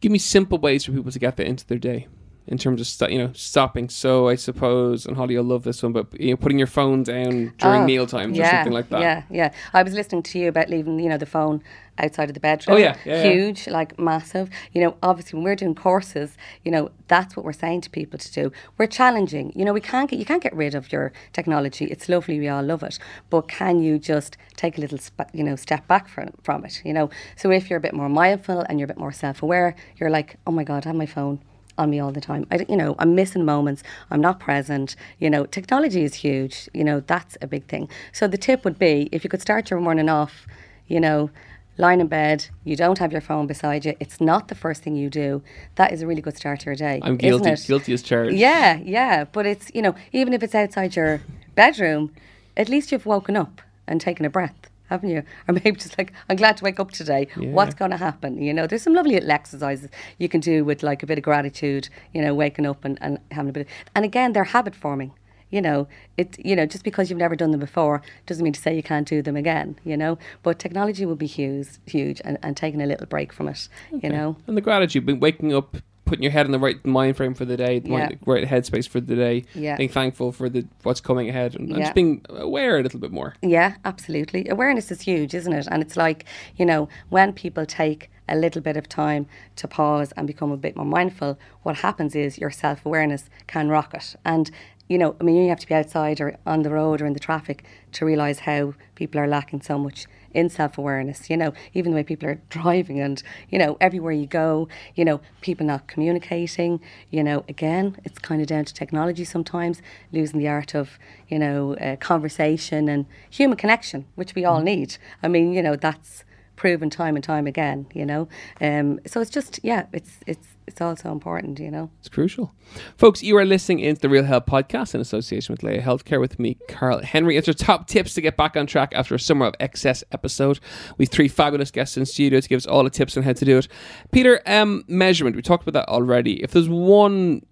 Give 0.00 0.12
me 0.12 0.18
simple 0.18 0.58
ways 0.58 0.84
for 0.84 0.92
people 0.92 1.10
to 1.10 1.18
get 1.18 1.36
that 1.36 1.46
into 1.46 1.66
their 1.66 1.78
day. 1.78 2.06
In 2.48 2.58
terms 2.58 2.80
of 2.80 2.86
sto- 2.86 3.08
you 3.08 3.18
know 3.18 3.32
stopping, 3.34 3.88
so 3.88 4.28
I 4.28 4.36
suppose, 4.36 5.04
and 5.04 5.16
Holly, 5.16 5.34
you'll 5.34 5.44
love 5.44 5.64
this 5.64 5.82
one, 5.82 5.92
but 5.92 6.06
you 6.20 6.30
know, 6.30 6.36
putting 6.36 6.58
your 6.58 6.68
phone 6.68 7.02
down 7.02 7.52
during 7.58 7.82
Oh, 7.82 7.84
meal 7.84 8.06
times 8.06 8.38
or 8.38 8.44
something 8.44 8.72
like 8.72 8.88
that. 8.90 9.00
Yeah, 9.00 9.22
yeah. 9.30 9.52
I 9.74 9.82
was 9.82 9.94
listening 9.94 10.22
to 10.24 10.38
you 10.38 10.48
about 10.48 10.70
leaving, 10.70 11.00
you 11.00 11.08
know, 11.08 11.18
the 11.18 11.26
phone 11.26 11.60
outside 11.98 12.28
of 12.28 12.34
the 12.34 12.40
bedroom. 12.40 12.76
Oh, 12.76 12.78
yeah, 12.78 12.96
yeah, 13.04 13.14
yeah. 13.24 13.32
Huge, 13.32 13.66
like 13.66 13.98
massive. 13.98 14.48
You 14.72 14.82
know, 14.82 14.96
obviously 15.02 15.36
when 15.36 15.44
we're 15.44 15.56
doing 15.56 15.74
courses, 15.74 16.36
you 16.64 16.70
know, 16.70 16.90
that's 17.08 17.36
what 17.36 17.44
we're 17.44 17.52
saying 17.52 17.80
to 17.80 17.90
people 17.90 18.18
to 18.18 18.32
do. 18.32 18.52
We're 18.78 18.86
challenging. 18.86 19.52
You 19.56 19.64
know, 19.64 19.72
we 19.72 19.80
can't 19.80 20.08
get 20.08 20.18
you 20.20 20.24
can't 20.24 20.42
get 20.42 20.54
rid 20.54 20.76
of 20.76 20.92
your 20.92 21.12
technology. 21.32 21.86
It's 21.86 22.08
lovely, 22.08 22.38
we 22.38 22.46
all 22.48 22.62
love 22.62 22.84
it. 22.84 22.98
But 23.28 23.48
can 23.48 23.82
you 23.82 23.98
just 23.98 24.36
take 24.54 24.78
a 24.78 24.80
little 24.80 24.98
sp- 25.02 25.32
you 25.32 25.42
know, 25.42 25.56
step 25.56 25.88
back 25.88 26.06
from 26.08 26.30
from 26.44 26.64
it, 26.64 26.80
you 26.84 26.92
know? 26.92 27.10
So 27.34 27.50
if 27.50 27.68
you're 27.68 27.78
a 27.78 27.82
bit 27.82 27.94
more 27.94 28.08
mindful 28.08 28.60
and 28.60 28.78
you're 28.78 28.84
a 28.86 28.92
bit 28.94 28.98
more 28.98 29.12
self-aware, 29.12 29.74
you're 29.96 30.10
like, 30.10 30.36
"Oh 30.46 30.52
my 30.52 30.62
god, 30.62 30.86
I 30.86 30.90
have 30.90 30.96
my 30.96 31.06
phone 31.06 31.40
on 31.78 31.90
me 31.90 32.00
all 32.00 32.12
the 32.12 32.20
time. 32.20 32.46
I, 32.50 32.64
you 32.68 32.76
know, 32.76 32.94
I'm 32.98 33.14
missing 33.14 33.44
moments. 33.44 33.82
I'm 34.10 34.20
not 34.20 34.40
present. 34.40 34.96
You 35.18 35.30
know, 35.30 35.46
technology 35.46 36.02
is 36.02 36.14
huge. 36.14 36.68
You 36.72 36.84
know, 36.84 37.00
that's 37.00 37.36
a 37.40 37.46
big 37.46 37.66
thing. 37.66 37.88
So 38.12 38.26
the 38.26 38.38
tip 38.38 38.64
would 38.64 38.78
be 38.78 39.08
if 39.12 39.24
you 39.24 39.30
could 39.30 39.42
start 39.42 39.70
your 39.70 39.80
morning 39.80 40.08
off, 40.08 40.46
you 40.86 41.00
know, 41.00 41.30
lying 41.78 42.00
in 42.00 42.06
bed, 42.06 42.46
you 42.64 42.76
don't 42.76 42.98
have 42.98 43.12
your 43.12 43.20
phone 43.20 43.46
beside 43.46 43.84
you. 43.84 43.94
It's 44.00 44.20
not 44.20 44.48
the 44.48 44.54
first 44.54 44.82
thing 44.82 44.96
you 44.96 45.10
do. 45.10 45.42
That 45.74 45.92
is 45.92 46.02
a 46.02 46.06
really 46.06 46.22
good 46.22 46.36
start 46.36 46.60
to 46.60 46.66
your 46.66 46.74
day. 46.74 47.00
I'm 47.02 47.16
guilty, 47.16 47.54
guilty 47.66 47.92
as 47.92 48.02
charged. 48.02 48.34
Yeah, 48.36 48.78
yeah. 48.82 49.24
But 49.24 49.46
it's 49.46 49.70
you 49.74 49.82
know, 49.82 49.94
even 50.12 50.32
if 50.32 50.42
it's 50.42 50.54
outside 50.54 50.96
your 50.96 51.20
bedroom, 51.54 52.12
at 52.56 52.68
least 52.68 52.92
you've 52.92 53.06
woken 53.06 53.36
up 53.36 53.60
and 53.86 54.00
taken 54.00 54.24
a 54.24 54.30
breath. 54.30 54.70
Haven't 54.88 55.10
you? 55.10 55.22
Or 55.48 55.52
maybe 55.54 55.72
just 55.72 55.96
like, 55.98 56.12
I'm 56.28 56.36
glad 56.36 56.56
to 56.58 56.64
wake 56.64 56.80
up 56.80 56.90
today. 56.90 57.28
What's 57.52 57.74
going 57.74 57.90
to 57.92 57.96
happen? 57.96 58.40
You 58.42 58.52
know, 58.52 58.66
there's 58.66 58.82
some 58.82 58.94
lovely 58.94 59.14
little 59.14 59.30
exercises 59.30 59.88
you 60.18 60.28
can 60.28 60.40
do 60.40 60.64
with 60.64 60.82
like 60.82 61.02
a 61.02 61.06
bit 61.06 61.18
of 61.18 61.24
gratitude, 61.24 61.88
you 62.12 62.22
know, 62.22 62.34
waking 62.34 62.66
up 62.66 62.84
and, 62.84 62.98
and 63.00 63.18
having 63.30 63.50
a 63.50 63.52
bit 63.52 63.66
of, 63.66 63.72
and 63.94 64.04
again, 64.04 64.32
they're 64.32 64.44
habit 64.44 64.74
forming. 64.74 65.12
You 65.48 65.62
know, 65.62 65.86
it. 66.16 66.44
You 66.44 66.56
know, 66.56 66.66
just 66.66 66.82
because 66.82 67.08
you've 67.08 67.20
never 67.20 67.36
done 67.36 67.52
them 67.52 67.60
before 67.60 68.02
doesn't 68.26 68.42
mean 68.42 68.52
to 68.52 68.60
say 68.60 68.74
you 68.74 68.82
can't 68.82 69.06
do 69.06 69.22
them 69.22 69.36
again. 69.36 69.78
You 69.84 69.96
know, 69.96 70.18
but 70.42 70.58
technology 70.58 71.06
will 71.06 71.14
be 71.14 71.26
huge, 71.26 71.68
huge, 71.86 72.20
and, 72.24 72.36
and 72.42 72.56
taking 72.56 72.82
a 72.82 72.86
little 72.86 73.06
break 73.06 73.32
from 73.32 73.46
it. 73.46 73.68
You 73.92 74.08
know, 74.10 74.36
And 74.48 74.56
the 74.56 74.60
gratitude, 74.60 75.06
being 75.06 75.20
waking 75.20 75.54
up, 75.54 75.76
putting 76.06 76.22
your 76.22 76.32
head 76.32 76.46
in 76.46 76.52
the 76.52 76.58
right 76.58 76.84
mind 76.86 77.16
frame 77.16 77.34
for 77.34 77.44
the 77.44 77.56
day, 77.56 77.80
the 77.80 77.90
Yeah. 77.90 78.08
right 78.24 78.46
headspace 78.46 78.88
for 78.88 79.00
the 79.00 79.14
day, 79.16 79.44
Yeah. 79.54 79.76
being 79.76 79.90
thankful 79.90 80.32
for 80.32 80.48
the 80.48 80.64
what's 80.84 81.00
coming 81.00 81.28
ahead, 81.28 81.54
and, 81.54 81.68
Yeah. 81.68 81.78
just 81.80 81.94
being 81.94 82.22
aware 82.30 82.78
a 82.78 82.82
little 82.82 83.00
bit 83.00 83.10
more. 83.12 83.34
Yeah, 83.42 83.74
absolutely. 83.84 84.48
Awareness 84.48 84.90
is 84.90 85.02
huge, 85.02 85.34
isn't 85.34 85.52
it? 85.52 85.66
And 85.70 85.82
it's 85.82 85.96
like, 85.96 86.24
you 86.56 86.64
know, 86.64 86.88
when 87.10 87.32
people 87.32 87.66
take 87.66 88.08
a 88.28 88.36
little 88.36 88.62
bit 88.62 88.76
of 88.76 88.88
time 88.88 89.26
to 89.56 89.68
pause 89.68 90.12
and 90.16 90.26
become 90.26 90.50
a 90.50 90.56
bit 90.56 90.74
more 90.76 90.86
mindful, 90.86 91.38
what 91.62 91.76
happens 91.76 92.14
is 92.16 92.38
your 92.38 92.50
self 92.50 92.84
awareness 92.86 93.28
can 93.46 93.68
rocket. 93.68 94.16
And 94.24 94.50
you 94.88 94.98
know, 94.98 95.16
I 95.20 95.24
mean, 95.24 95.36
you 95.36 95.48
have 95.48 95.60
to 95.60 95.66
be 95.66 95.74
outside 95.74 96.20
or 96.20 96.36
on 96.46 96.62
the 96.62 96.70
road 96.70 97.00
or 97.00 97.06
in 97.06 97.12
the 97.12 97.20
traffic 97.20 97.64
to 97.92 98.04
realise 98.04 98.40
how 98.40 98.74
people 98.94 99.20
are 99.20 99.26
lacking 99.26 99.62
so 99.62 99.78
much 99.78 100.06
in 100.32 100.48
self 100.48 100.78
awareness. 100.78 101.28
You 101.28 101.36
know, 101.36 101.52
even 101.74 101.92
the 101.92 101.96
way 101.96 102.02
people 102.04 102.28
are 102.28 102.40
driving 102.50 103.00
and, 103.00 103.22
you 103.48 103.58
know, 103.58 103.76
everywhere 103.80 104.12
you 104.12 104.26
go, 104.26 104.68
you 104.94 105.04
know, 105.04 105.20
people 105.40 105.66
not 105.66 105.88
communicating. 105.88 106.80
You 107.10 107.24
know, 107.24 107.44
again, 107.48 107.96
it's 108.04 108.18
kind 108.18 108.40
of 108.40 108.46
down 108.46 108.64
to 108.66 108.74
technology 108.74 109.24
sometimes, 109.24 109.82
losing 110.12 110.38
the 110.38 110.48
art 110.48 110.74
of, 110.74 110.98
you 111.28 111.38
know, 111.38 111.74
uh, 111.76 111.96
conversation 111.96 112.88
and 112.88 113.06
human 113.28 113.56
connection, 113.56 114.06
which 114.14 114.34
we 114.34 114.44
all 114.44 114.60
need. 114.60 114.98
I 115.22 115.28
mean, 115.28 115.52
you 115.52 115.62
know, 115.62 115.74
that's 115.74 116.24
proven 116.56 116.90
time 116.90 117.14
and 117.14 117.24
time 117.24 117.46
again, 117.46 117.86
you 117.94 118.04
know. 118.04 118.28
Um, 118.60 118.98
so 119.06 119.20
it's 119.20 119.30
just, 119.30 119.60
yeah, 119.62 119.86
it's, 119.92 120.18
it's, 120.26 120.48
it's 120.66 120.80
also 120.80 121.12
important, 121.12 121.60
you 121.60 121.70
know. 121.70 121.90
It's 122.00 122.08
crucial. 122.08 122.52
Folks, 122.96 123.22
you 123.22 123.36
are 123.36 123.44
listening 123.44 123.80
into 123.80 124.00
the 124.00 124.08
Real 124.08 124.24
Health 124.24 124.46
podcast 124.46 124.94
in 124.94 125.00
association 125.00 125.52
with 125.52 125.62
Laya 125.62 125.80
Healthcare 125.80 126.20
with 126.20 126.38
me, 126.38 126.58
Karl 126.68 127.00
Henry. 127.02 127.36
It's 127.36 127.46
our 127.46 127.54
top 127.54 127.86
tips 127.86 128.14
to 128.14 128.20
get 128.20 128.36
back 128.36 128.56
on 128.56 128.66
track 128.66 128.92
after 128.94 129.14
a 129.14 129.20
summer 129.20 129.46
of 129.46 129.54
excess 129.60 130.02
episode. 130.10 130.58
We've 130.98 131.08
three 131.08 131.28
fabulous 131.28 131.70
guests 131.70 131.96
in 131.96 132.04
studio 132.06 132.40
to 132.40 132.48
give 132.48 132.56
us 132.56 132.66
all 132.66 132.82
the 132.82 132.90
tips 132.90 133.16
on 133.16 133.22
how 133.22 133.34
to 133.34 133.44
do 133.44 133.58
it. 133.58 133.68
Peter, 134.10 134.40
um, 134.46 134.82
measurement, 134.88 135.36
we 135.36 135.42
talked 135.42 135.66
about 135.66 135.78
that 135.78 135.92
already. 135.92 136.42
If 136.42 136.50
there's 136.50 136.68
one 136.68 137.42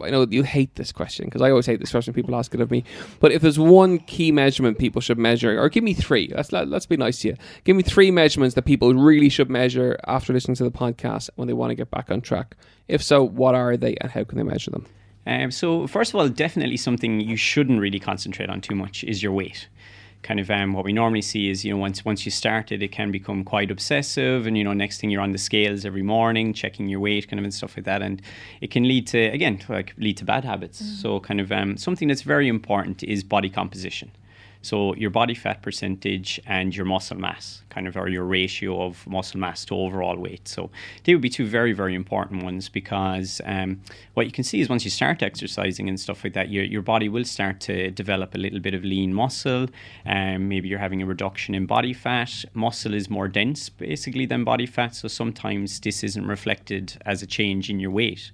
I 0.00 0.10
know 0.10 0.26
you 0.28 0.42
hate 0.42 0.74
this 0.74 0.92
question 0.92 1.26
because 1.26 1.42
I 1.42 1.50
always 1.50 1.66
hate 1.66 1.80
this 1.80 1.90
question. 1.90 2.12
People 2.12 2.34
ask 2.34 2.54
it 2.54 2.60
of 2.60 2.70
me. 2.70 2.84
But 3.20 3.32
if 3.32 3.42
there's 3.42 3.58
one 3.58 3.98
key 3.98 4.32
measurement 4.32 4.78
people 4.78 5.00
should 5.00 5.18
measure, 5.18 5.60
or 5.60 5.68
give 5.68 5.84
me 5.84 5.94
three. 5.94 6.32
Let's 6.34 6.52
let, 6.52 6.64
us 6.64 6.68
let 6.68 6.76
us 6.78 6.86
be 6.86 6.96
nice 6.96 7.20
to 7.20 7.28
you. 7.28 7.36
Give 7.64 7.76
me 7.76 7.82
three 7.82 8.10
measurements 8.10 8.54
that 8.54 8.62
people 8.62 8.94
really 8.94 9.28
should 9.28 9.50
measure 9.50 9.98
after 10.06 10.32
listening 10.32 10.56
to 10.56 10.64
the 10.64 10.70
podcast 10.70 11.30
when 11.36 11.48
they 11.48 11.54
want 11.54 11.70
to 11.70 11.74
get 11.74 11.90
back 11.90 12.10
on 12.10 12.20
track. 12.20 12.56
If 12.88 13.02
so, 13.02 13.22
what 13.22 13.54
are 13.54 13.76
they 13.76 13.96
and 14.00 14.10
how 14.10 14.24
can 14.24 14.38
they 14.38 14.44
measure 14.44 14.70
them? 14.70 14.86
Um, 15.26 15.50
so 15.50 15.86
first 15.86 16.12
of 16.12 16.20
all, 16.20 16.28
definitely 16.28 16.76
something 16.76 17.20
you 17.20 17.36
shouldn't 17.36 17.80
really 17.80 18.00
concentrate 18.00 18.50
on 18.50 18.60
too 18.60 18.74
much 18.74 19.04
is 19.04 19.22
your 19.22 19.32
weight 19.32 19.68
kind 20.22 20.40
of 20.40 20.50
um, 20.50 20.72
what 20.72 20.84
we 20.84 20.92
normally 20.92 21.22
see 21.22 21.50
is 21.50 21.64
you 21.64 21.72
know 21.72 21.78
once 21.78 22.04
once 22.04 22.24
you 22.24 22.30
start 22.30 22.72
it, 22.72 22.82
it 22.82 22.92
can 22.92 23.10
become 23.10 23.44
quite 23.44 23.70
obsessive, 23.70 24.46
and 24.46 24.56
you 24.56 24.64
know 24.64 24.72
next 24.72 25.00
thing 25.00 25.10
you're 25.10 25.22
on 25.22 25.32
the 25.32 25.38
scales 25.38 25.84
every 25.84 26.02
morning, 26.02 26.52
checking 26.52 26.88
your 26.88 27.00
weight, 27.00 27.28
kind 27.28 27.38
of 27.38 27.44
and 27.44 27.54
stuff 27.54 27.76
like 27.76 27.84
that, 27.84 28.02
and 28.02 28.22
it 28.60 28.70
can 28.70 28.84
lead 28.84 29.06
to 29.08 29.18
again 29.18 29.60
like 29.68 29.94
lead 29.98 30.16
to 30.18 30.24
bad 30.24 30.44
habits. 30.44 30.82
Mm-hmm. 30.82 30.94
So 30.94 31.20
kind 31.20 31.40
of 31.40 31.50
um, 31.52 31.76
something 31.76 32.08
that's 32.08 32.22
very 32.22 32.48
important 32.48 33.02
is 33.02 33.24
body 33.24 33.50
composition. 33.50 34.10
So 34.62 34.94
your 34.94 35.10
body 35.10 35.34
fat 35.34 35.60
percentage 35.60 36.40
and 36.46 36.74
your 36.74 36.86
muscle 36.86 37.18
mass, 37.18 37.62
kind 37.68 37.86
of, 37.88 37.96
or 37.96 38.08
your 38.08 38.24
ratio 38.24 38.82
of 38.82 39.04
muscle 39.06 39.40
mass 39.40 39.64
to 39.66 39.74
overall 39.74 40.16
weight. 40.16 40.46
So 40.46 40.70
they 41.04 41.14
would 41.14 41.22
be 41.22 41.28
two 41.28 41.46
very, 41.46 41.72
very 41.72 41.94
important 41.94 42.44
ones 42.44 42.68
because 42.68 43.40
um, 43.44 43.80
what 44.14 44.26
you 44.26 44.32
can 44.32 44.44
see 44.44 44.60
is 44.60 44.68
once 44.68 44.84
you 44.84 44.90
start 44.90 45.22
exercising 45.22 45.88
and 45.88 45.98
stuff 45.98 46.22
like 46.22 46.32
that, 46.34 46.48
your, 46.48 46.64
your 46.64 46.82
body 46.82 47.08
will 47.08 47.24
start 47.24 47.60
to 47.60 47.90
develop 47.90 48.34
a 48.34 48.38
little 48.38 48.60
bit 48.60 48.74
of 48.74 48.84
lean 48.84 49.12
muscle. 49.12 49.66
Um, 50.06 50.48
maybe 50.48 50.68
you're 50.68 50.78
having 50.78 51.02
a 51.02 51.06
reduction 51.06 51.54
in 51.54 51.66
body 51.66 51.92
fat. 51.92 52.44
Muscle 52.54 52.94
is 52.94 53.10
more 53.10 53.28
dense, 53.28 53.68
basically, 53.68 54.26
than 54.26 54.44
body 54.44 54.66
fat. 54.66 54.94
So 54.94 55.08
sometimes 55.08 55.80
this 55.80 56.04
isn't 56.04 56.26
reflected 56.26 56.96
as 57.04 57.22
a 57.22 57.26
change 57.26 57.68
in 57.68 57.80
your 57.80 57.90
weight. 57.90 58.30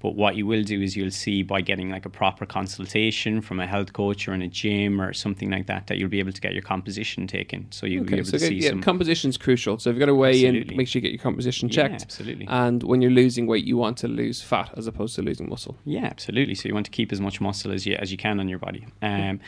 But 0.00 0.14
what 0.14 0.36
you 0.36 0.46
will 0.46 0.62
do 0.62 0.80
is 0.80 0.96
you'll 0.96 1.10
see 1.10 1.42
by 1.42 1.60
getting 1.60 1.90
like 1.90 2.04
a 2.04 2.10
proper 2.10 2.46
consultation 2.46 3.40
from 3.40 3.60
a 3.60 3.66
health 3.66 3.92
coach 3.92 4.28
or 4.28 4.34
in 4.34 4.42
a 4.42 4.48
gym 4.48 5.00
or 5.00 5.12
something 5.12 5.50
like 5.50 5.66
that, 5.66 5.86
that 5.86 5.98
you'll 5.98 6.08
be 6.08 6.18
able 6.18 6.32
to 6.32 6.40
get 6.40 6.52
your 6.52 6.62
composition 6.62 7.26
taken. 7.26 7.66
So 7.70 7.86
you'll 7.86 8.02
okay, 8.02 8.14
be 8.14 8.18
able 8.18 8.26
so 8.26 8.32
to 8.32 8.38
get, 8.38 8.48
see 8.48 8.54
yeah, 8.56 8.70
some. 8.70 8.82
Composition's 8.82 9.36
crucial. 9.36 9.78
So 9.78 9.90
if 9.90 9.94
you've 9.94 10.00
got 10.00 10.06
to 10.06 10.14
weigh 10.14 10.46
absolutely. 10.46 10.72
in, 10.72 10.76
make 10.76 10.88
sure 10.88 11.00
you 11.00 11.02
get 11.02 11.12
your 11.12 11.22
composition 11.22 11.68
checked. 11.68 11.92
Yeah, 11.92 12.02
absolutely. 12.02 12.46
And 12.48 12.82
when 12.82 13.00
you're 13.02 13.10
losing 13.10 13.46
weight, 13.46 13.64
you 13.64 13.76
want 13.76 13.96
to 13.98 14.08
lose 14.08 14.42
fat 14.42 14.70
as 14.76 14.86
opposed 14.86 15.14
to 15.16 15.22
losing 15.22 15.48
muscle. 15.48 15.76
Yeah, 15.84 16.04
absolutely. 16.04 16.54
So 16.54 16.68
you 16.68 16.74
want 16.74 16.86
to 16.86 16.92
keep 16.92 17.12
as 17.12 17.20
much 17.20 17.40
muscle 17.40 17.72
as 17.72 17.86
you 17.86 17.96
as 17.96 18.12
you 18.12 18.18
can 18.18 18.40
on 18.40 18.48
your 18.48 18.58
body. 18.58 18.86
Um, 19.02 19.40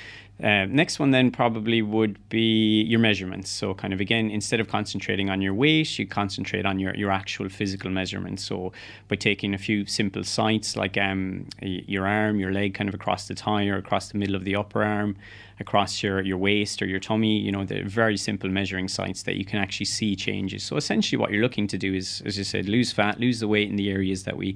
uh, 0.42 0.66
next 0.66 1.00
one 1.00 1.10
then 1.10 1.32
probably 1.32 1.82
would 1.82 2.16
be 2.28 2.82
your 2.82 3.00
measurements. 3.00 3.50
So 3.50 3.74
kind 3.74 3.92
of 3.92 4.00
again, 4.00 4.30
instead 4.30 4.60
of 4.60 4.68
concentrating 4.68 5.30
on 5.30 5.42
your 5.42 5.52
weight, 5.52 5.98
you 5.98 6.06
concentrate 6.06 6.64
on 6.64 6.78
your, 6.78 6.94
your 6.94 7.10
actual 7.10 7.48
physical 7.48 7.90
measurements. 7.90 8.44
So 8.44 8.72
by 9.08 9.16
taking 9.16 9.52
a 9.52 9.58
few 9.58 9.84
simple 9.86 10.22
sites 10.38 10.76
like 10.76 10.96
um, 10.96 11.48
your 11.60 12.06
arm, 12.06 12.38
your 12.38 12.52
leg 12.52 12.72
kind 12.72 12.88
of 12.88 12.94
across 12.94 13.26
the 13.26 13.34
thigh 13.34 13.66
or 13.66 13.76
across 13.76 14.12
the 14.12 14.18
middle 14.18 14.36
of 14.36 14.44
the 14.44 14.54
upper 14.54 14.84
arm, 14.84 15.16
across 15.58 16.00
your, 16.00 16.22
your 16.22 16.38
waist 16.38 16.80
or 16.80 16.86
your 16.86 17.00
tummy. 17.00 17.40
You 17.40 17.50
know, 17.50 17.64
the 17.64 17.82
very 17.82 18.16
simple 18.16 18.48
measuring 18.48 18.86
sites 18.86 19.24
that 19.24 19.34
you 19.34 19.44
can 19.44 19.58
actually 19.58 19.86
see 19.86 20.14
changes. 20.14 20.62
So 20.62 20.76
essentially, 20.76 21.18
what 21.18 21.32
you're 21.32 21.42
looking 21.42 21.66
to 21.66 21.76
do 21.76 21.92
is, 21.92 22.22
as 22.24 22.38
you 22.38 22.44
said, 22.44 22.68
lose 22.68 22.92
fat, 22.92 23.18
lose 23.18 23.40
the 23.40 23.48
weight 23.48 23.68
in 23.68 23.74
the 23.74 23.90
areas 23.90 24.22
that 24.24 24.36
we 24.36 24.48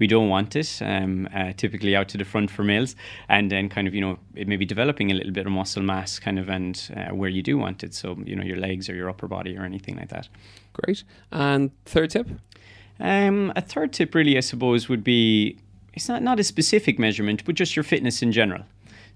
we 0.00 0.08
don't 0.08 0.28
want 0.28 0.56
it, 0.56 0.70
um, 0.82 1.28
uh, 1.32 1.52
typically 1.56 1.94
out 1.94 2.08
to 2.08 2.18
the 2.18 2.24
front 2.24 2.50
for 2.50 2.64
males, 2.64 2.96
and 3.28 3.48
then 3.52 3.68
kind 3.68 3.86
of 3.86 3.94
you 3.94 4.00
know 4.00 4.18
it 4.34 4.48
may 4.48 4.56
be 4.56 4.66
developing 4.66 5.12
a 5.12 5.14
little 5.14 5.32
bit 5.32 5.46
of 5.46 5.52
muscle 5.52 5.84
mass, 5.84 6.18
kind 6.18 6.40
of, 6.40 6.48
and 6.48 6.74
uh, 6.96 7.14
where 7.14 7.30
you 7.30 7.42
do 7.42 7.56
want 7.56 7.84
it. 7.84 7.94
So 7.94 8.18
you 8.24 8.34
know 8.34 8.42
your 8.42 8.58
legs 8.58 8.88
or 8.88 8.94
your 8.96 9.08
upper 9.08 9.28
body 9.28 9.56
or 9.56 9.62
anything 9.62 9.96
like 9.96 10.08
that. 10.08 10.28
Great. 10.72 11.04
And 11.30 11.70
third 11.84 12.10
tip. 12.10 12.28
Um, 13.00 13.52
a 13.54 13.60
third 13.60 13.92
tip, 13.92 14.14
really, 14.14 14.36
I 14.36 14.40
suppose, 14.40 14.88
would 14.88 15.04
be 15.04 15.58
it's 15.94 16.08
not, 16.08 16.22
not 16.22 16.38
a 16.38 16.44
specific 16.44 16.98
measurement, 16.98 17.44
but 17.44 17.54
just 17.54 17.74
your 17.74 17.82
fitness 17.82 18.22
in 18.22 18.32
general. 18.32 18.64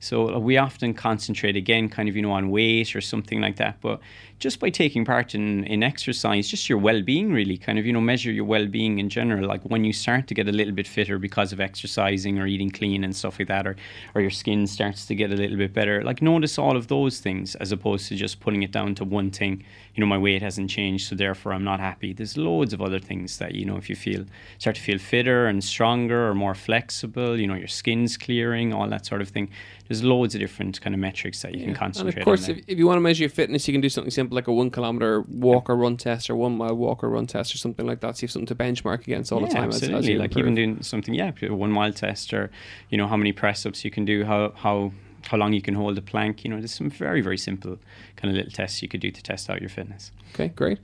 So 0.02 0.34
uh, 0.34 0.38
we 0.40 0.56
often 0.56 0.94
concentrate 0.94 1.54
again, 1.54 1.88
kind 1.88 2.08
of, 2.08 2.16
you 2.16 2.22
know, 2.22 2.32
on 2.32 2.50
weight 2.50 2.96
or 2.96 3.00
something 3.00 3.40
like 3.40 3.56
that. 3.56 3.80
But 3.80 4.00
just 4.40 4.58
by 4.58 4.68
taking 4.68 5.04
part 5.04 5.36
in, 5.36 5.62
in 5.64 5.84
exercise, 5.84 6.48
just 6.48 6.68
your 6.68 6.78
well 6.78 7.02
being, 7.02 7.32
really, 7.32 7.56
kind 7.56 7.78
of, 7.78 7.86
you 7.86 7.92
know, 7.92 8.00
measure 8.00 8.32
your 8.32 8.44
well 8.44 8.66
being 8.66 8.98
in 8.98 9.08
general. 9.08 9.46
Like 9.46 9.62
when 9.62 9.84
you 9.84 9.92
start 9.92 10.26
to 10.26 10.34
get 10.34 10.48
a 10.48 10.52
little 10.52 10.74
bit 10.74 10.88
fitter 10.88 11.20
because 11.20 11.52
of 11.52 11.60
exercising 11.60 12.40
or 12.40 12.48
eating 12.48 12.68
clean 12.68 13.04
and 13.04 13.14
stuff 13.14 13.38
like 13.38 13.46
that, 13.46 13.64
or, 13.64 13.76
or 14.16 14.20
your 14.20 14.32
skin 14.32 14.66
starts 14.66 15.06
to 15.06 15.14
get 15.14 15.30
a 15.30 15.36
little 15.36 15.56
bit 15.56 15.72
better, 15.72 16.02
like 16.02 16.20
notice 16.20 16.58
all 16.58 16.76
of 16.76 16.88
those 16.88 17.20
things 17.20 17.54
as 17.56 17.70
opposed 17.70 18.08
to 18.08 18.16
just 18.16 18.40
putting 18.40 18.64
it 18.64 18.72
down 18.72 18.96
to 18.96 19.04
one 19.04 19.30
thing. 19.30 19.62
You 19.94 20.00
know, 20.00 20.06
my 20.06 20.18
weight 20.18 20.42
hasn't 20.42 20.68
changed, 20.68 21.06
so 21.06 21.14
therefore 21.14 21.52
I'm 21.52 21.64
not 21.64 21.78
happy. 21.78 22.12
There's 22.12 22.36
loads 22.36 22.72
of 22.72 22.82
other 22.82 22.98
things 22.98 23.38
that, 23.38 23.54
you 23.54 23.64
know, 23.64 23.76
if 23.76 23.88
you 23.88 23.94
feel, 23.94 24.24
start 24.58 24.74
to 24.74 24.82
feel 24.82 24.98
fitter 24.98 25.46
and 25.46 25.62
stronger 25.62 26.28
or 26.28 26.34
more 26.34 26.56
flexible, 26.56 27.38
you 27.38 27.46
know, 27.46 27.54
your 27.54 27.68
skin's 27.68 28.16
clearing, 28.16 28.72
all 28.72 28.88
that 28.88 29.06
sort 29.06 29.20
of 29.20 29.28
thing 29.28 29.48
there's 29.92 30.02
loads 30.02 30.34
of 30.34 30.40
different 30.40 30.80
kind 30.80 30.94
of 30.94 31.00
metrics 31.00 31.42
that 31.42 31.52
you 31.52 31.60
yeah. 31.60 31.66
can 31.66 31.74
concentrate 31.74 32.14
and 32.14 32.22
of 32.22 32.24
course, 32.24 32.48
if, 32.48 32.58
if, 32.66 32.78
you 32.78 32.86
want 32.86 32.96
to 32.96 33.02
measure 33.02 33.24
your 33.24 33.30
fitness, 33.30 33.68
you 33.68 33.74
can 33.74 33.82
do 33.82 33.90
something 33.90 34.10
simple 34.10 34.34
like 34.34 34.48
a 34.48 34.52
one 34.52 34.70
kilometer 34.70 35.20
walk 35.28 35.68
or 35.68 35.76
run 35.76 35.98
test 35.98 36.30
or 36.30 36.36
one 36.36 36.56
mile 36.56 36.74
walk 36.74 37.04
or 37.04 37.10
run 37.10 37.26
test 37.26 37.54
or 37.54 37.58
something 37.58 37.86
like 37.86 38.00
that. 38.00 38.16
So 38.16 38.22
you 38.22 38.26
have 38.26 38.32
something 38.32 38.46
to 38.46 38.54
benchmark 38.54 39.00
against 39.00 39.32
all 39.32 39.42
yeah, 39.42 39.48
the 39.48 39.54
time. 39.54 39.64
Absolutely, 39.64 39.98
as, 39.98 40.08
as 40.08 40.18
like 40.18 40.36
even 40.38 40.54
doing 40.54 40.82
something, 40.82 41.12
yeah, 41.12 41.30
a 41.42 41.54
one 41.54 41.70
mile 41.70 41.92
test 41.92 42.32
or 42.32 42.50
you 42.88 42.96
know 42.96 43.06
how 43.06 43.18
many 43.18 43.32
press 43.32 43.66
ups 43.66 43.84
you 43.84 43.90
can 43.90 44.06
do, 44.06 44.24
how 44.24 44.54
how 44.56 44.92
how 45.26 45.36
long 45.36 45.52
you 45.52 45.60
can 45.60 45.74
hold 45.74 45.98
a 45.98 46.02
plank. 46.02 46.42
You 46.42 46.50
know, 46.50 46.58
there's 46.58 46.72
some 46.72 46.88
very 46.88 47.20
very 47.20 47.38
simple 47.38 47.78
kind 48.16 48.30
of 48.30 48.36
little 48.36 48.50
tests 48.50 48.80
you 48.80 48.88
could 48.88 49.00
do 49.00 49.10
to 49.10 49.22
test 49.22 49.50
out 49.50 49.60
your 49.60 49.68
fitness. 49.68 50.10
Okay, 50.32 50.48
great, 50.48 50.78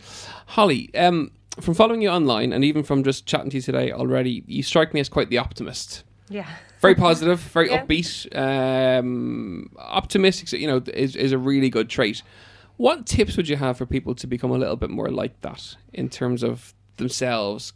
Holly. 0.47 0.95
Um, 0.95 1.31
from 1.61 1.73
following 1.73 2.03
you 2.03 2.11
online 2.11 2.53
and 2.53 2.63
even 2.63 2.83
from 2.83 3.03
just 3.03 3.25
chatting 3.25 3.49
to 3.51 3.57
you 3.57 3.63
today 3.63 3.91
already, 3.91 4.45
you 4.47 4.63
strike 4.63 4.93
me 4.93 5.01
as 5.01 5.09
quite 5.09 5.31
the 5.31 5.39
optimist. 5.39 6.05
Yeah. 6.31 6.49
Very 6.81 6.95
positive, 6.95 7.41
very 7.41 7.71
yeah. 7.71 7.85
upbeat, 7.85 8.37
um, 8.37 9.71
optimistic. 9.79 10.53
You 10.53 10.69
know, 10.69 10.83
is 10.95 11.17
is 11.17 11.33
a 11.33 11.39
really 11.39 11.71
good 11.71 11.89
trait. 11.89 12.23
What 12.77 13.07
tips 13.07 13.37
would 13.37 13.49
you 13.49 13.57
have 13.57 13.77
for 13.77 13.87
people 13.87 14.15
to 14.15 14.27
become 14.27 14.51
a 14.53 14.59
little 14.59 14.77
bit 14.77 14.91
more 14.91 15.09
like 15.09 15.41
that 15.41 15.77
in 15.93 16.09
terms 16.09 16.43
of 16.45 16.75
themselves, 16.97 17.73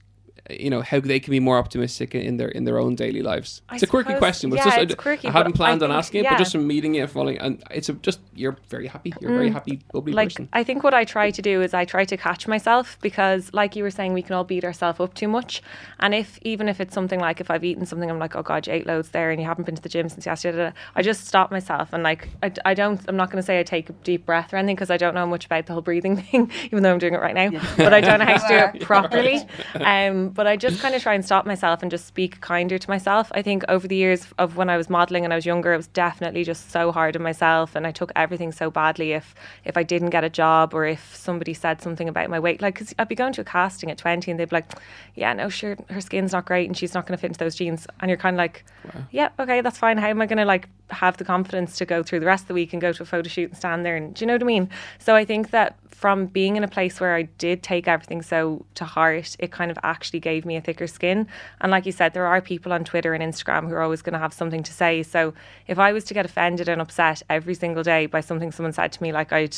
you 0.50 0.70
know 0.70 0.82
how 0.82 0.98
they 0.98 1.20
can 1.20 1.30
be 1.30 1.40
more 1.40 1.56
optimistic 1.58 2.14
in 2.14 2.36
their 2.36 2.48
in 2.48 2.64
their 2.64 2.78
own 2.78 2.94
daily 2.96 3.22
lives. 3.22 3.62
I 3.68 3.74
it's 3.74 3.82
a 3.84 3.86
quirky 3.86 4.14
question, 4.14 4.50
but 4.50 4.56
yeah, 4.56 4.64
just, 4.64 4.78
it's 4.78 4.94
quirky, 4.96 5.28
I, 5.28 5.30
I 5.30 5.32
hadn't 5.34 5.52
planned 5.52 5.82
I 5.82 5.86
on 5.86 5.90
think, 5.90 5.98
asking 5.98 6.20
it, 6.20 6.24
yeah. 6.24 6.30
but 6.32 6.38
just 6.38 6.52
from 6.52 6.66
meeting 6.66 6.96
it, 6.96 7.08
falling, 7.10 7.38
and 7.38 7.62
it's 7.70 7.88
a, 7.88 7.92
just 7.94 8.20
you're 8.34 8.56
very 8.68 8.88
happy. 8.88 9.14
You're 9.20 9.30
a 9.30 9.34
very 9.34 9.50
Mm. 9.50 9.54
happy, 9.54 9.80
bubbly 9.92 10.12
like 10.12 10.28
person. 10.30 10.48
I 10.52 10.64
think 10.64 10.82
what 10.82 10.94
I 10.94 11.04
try 11.04 11.30
to 11.30 11.42
do 11.42 11.62
is 11.62 11.74
I 11.74 11.84
try 11.84 12.04
to 12.04 12.16
catch 12.16 12.48
myself 12.48 12.98
because 13.00 13.52
like 13.52 13.76
you 13.76 13.82
were 13.82 13.90
saying 13.90 14.12
we 14.14 14.22
can 14.22 14.34
all 14.34 14.44
beat 14.44 14.64
ourselves 14.64 14.98
up 15.00 15.14
too 15.14 15.28
much 15.28 15.62
and 16.00 16.14
if 16.14 16.38
even 16.42 16.68
if 16.68 16.80
it's 16.80 16.94
something 16.94 17.20
like 17.20 17.40
if 17.40 17.50
I've 17.50 17.64
eaten 17.64 17.86
something 17.86 18.10
I'm 18.10 18.18
like 18.18 18.34
oh 18.34 18.42
god 18.42 18.66
you 18.66 18.72
ate 18.72 18.86
loads 18.86 19.10
there 19.10 19.30
and 19.30 19.40
you 19.40 19.46
haven't 19.46 19.64
been 19.64 19.74
to 19.76 19.82
the 19.82 19.88
gym 19.88 20.08
since 20.08 20.26
yesterday 20.26 20.72
I 20.94 21.02
just 21.02 21.26
stop 21.26 21.50
myself 21.50 21.92
and 21.92 22.02
like 22.02 22.28
I, 22.42 22.52
I 22.64 22.74
don't 22.74 23.00
I'm 23.08 23.16
not 23.16 23.30
going 23.30 23.40
to 23.42 23.46
say 23.46 23.60
I 23.60 23.62
take 23.62 23.90
a 23.90 23.92
deep 24.04 24.26
breath 24.26 24.52
or 24.52 24.56
anything 24.56 24.76
because 24.76 24.90
I 24.90 24.96
don't 24.96 25.14
know 25.14 25.26
much 25.26 25.46
about 25.46 25.66
the 25.66 25.72
whole 25.72 25.82
breathing 25.82 26.16
thing 26.22 26.50
even 26.66 26.82
though 26.82 26.92
I'm 26.92 26.98
doing 26.98 27.14
it 27.14 27.20
right 27.20 27.34
now 27.34 27.50
but 27.76 27.92
I 27.92 28.00
don't 28.00 28.18
know 28.18 28.26
how 28.26 28.38
to 28.38 28.48
do 28.48 28.54
it 28.78 28.84
properly 28.84 29.40
um 29.74 30.31
but 30.34 30.46
I 30.46 30.56
just 30.56 30.80
kind 30.80 30.94
of 30.94 31.02
try 31.02 31.14
and 31.14 31.24
stop 31.24 31.46
myself 31.46 31.82
and 31.82 31.90
just 31.90 32.06
speak 32.06 32.40
kinder 32.40 32.78
to 32.78 32.90
myself. 32.90 33.30
I 33.34 33.42
think 33.42 33.64
over 33.68 33.86
the 33.86 33.96
years 33.96 34.26
of 34.38 34.56
when 34.56 34.70
I 34.70 34.76
was 34.76 34.88
modeling 34.88 35.24
and 35.24 35.32
I 35.32 35.36
was 35.36 35.46
younger 35.46 35.72
I 35.72 35.76
was 35.76 35.86
definitely 35.88 36.44
just 36.44 36.70
so 36.70 36.92
hard 36.92 37.16
on 37.16 37.22
myself 37.22 37.76
and 37.76 37.86
I 37.86 37.92
took 37.92 38.12
everything 38.16 38.52
so 38.52 38.70
badly 38.70 39.12
if 39.12 39.34
if 39.64 39.76
I 39.76 39.82
didn't 39.82 40.10
get 40.10 40.24
a 40.24 40.30
job 40.30 40.74
or 40.74 40.86
if 40.86 41.14
somebody 41.14 41.54
said 41.54 41.82
something 41.82 42.08
about 42.08 42.30
my 42.30 42.40
weight. 42.40 42.62
Like 42.62 42.74
because 42.74 42.94
I'd 42.98 43.08
be 43.08 43.14
going 43.14 43.32
to 43.34 43.42
a 43.42 43.44
casting 43.44 43.90
at 43.90 43.98
20 43.98 44.30
and 44.30 44.40
they'd 44.40 44.48
be 44.48 44.56
like 44.56 44.70
yeah 45.14 45.32
no 45.32 45.48
sure 45.48 45.76
her 45.90 46.00
skin's 46.00 46.32
not 46.32 46.46
great 46.46 46.68
and 46.68 46.76
she's 46.76 46.94
not 46.94 47.06
going 47.06 47.16
to 47.16 47.20
fit 47.20 47.28
into 47.28 47.38
those 47.38 47.54
jeans. 47.54 47.86
And 48.00 48.08
you're 48.08 48.18
kind 48.18 48.36
of 48.36 48.38
like 48.38 48.64
yeah 49.10 49.30
okay 49.38 49.60
that's 49.60 49.78
fine. 49.78 49.98
How 49.98 50.08
am 50.08 50.22
I 50.22 50.26
going 50.26 50.38
to 50.38 50.44
like 50.44 50.68
have 50.92 51.16
the 51.16 51.24
confidence 51.24 51.76
to 51.76 51.84
go 51.84 52.02
through 52.02 52.20
the 52.20 52.26
rest 52.26 52.44
of 52.44 52.48
the 52.48 52.54
week 52.54 52.72
and 52.72 52.80
go 52.80 52.92
to 52.92 53.02
a 53.02 53.06
photo 53.06 53.28
shoot 53.28 53.50
and 53.50 53.56
stand 53.56 53.84
there. 53.84 53.96
And 53.96 54.14
do 54.14 54.22
you 54.22 54.26
know 54.26 54.34
what 54.34 54.42
I 54.42 54.46
mean? 54.46 54.68
So 54.98 55.14
I 55.14 55.24
think 55.24 55.50
that 55.50 55.76
from 56.02 56.26
being 56.26 56.56
in 56.56 56.64
a 56.64 56.68
place 56.68 56.98
where 57.00 57.14
I 57.14 57.22
did 57.22 57.62
take 57.62 57.86
everything 57.86 58.22
so 58.22 58.66
to 58.74 58.84
heart, 58.84 59.36
it 59.38 59.52
kind 59.52 59.70
of 59.70 59.78
actually 59.84 60.18
gave 60.18 60.44
me 60.44 60.56
a 60.56 60.60
thicker 60.60 60.88
skin. 60.88 61.28
And 61.60 61.70
like 61.70 61.86
you 61.86 61.92
said, 61.92 62.12
there 62.12 62.26
are 62.26 62.40
people 62.40 62.72
on 62.72 62.84
Twitter 62.84 63.14
and 63.14 63.22
Instagram 63.22 63.68
who 63.68 63.74
are 63.74 63.82
always 63.82 64.02
going 64.02 64.14
to 64.14 64.18
have 64.18 64.32
something 64.32 64.64
to 64.64 64.72
say. 64.72 65.04
So 65.04 65.32
if 65.68 65.78
I 65.78 65.92
was 65.92 66.02
to 66.04 66.14
get 66.14 66.24
offended 66.24 66.68
and 66.68 66.80
upset 66.80 67.22
every 67.30 67.54
single 67.54 67.84
day 67.84 68.06
by 68.06 68.20
something 68.20 68.50
someone 68.50 68.72
said 68.72 68.90
to 68.92 69.02
me, 69.02 69.12
like 69.12 69.32
I'd, 69.32 69.56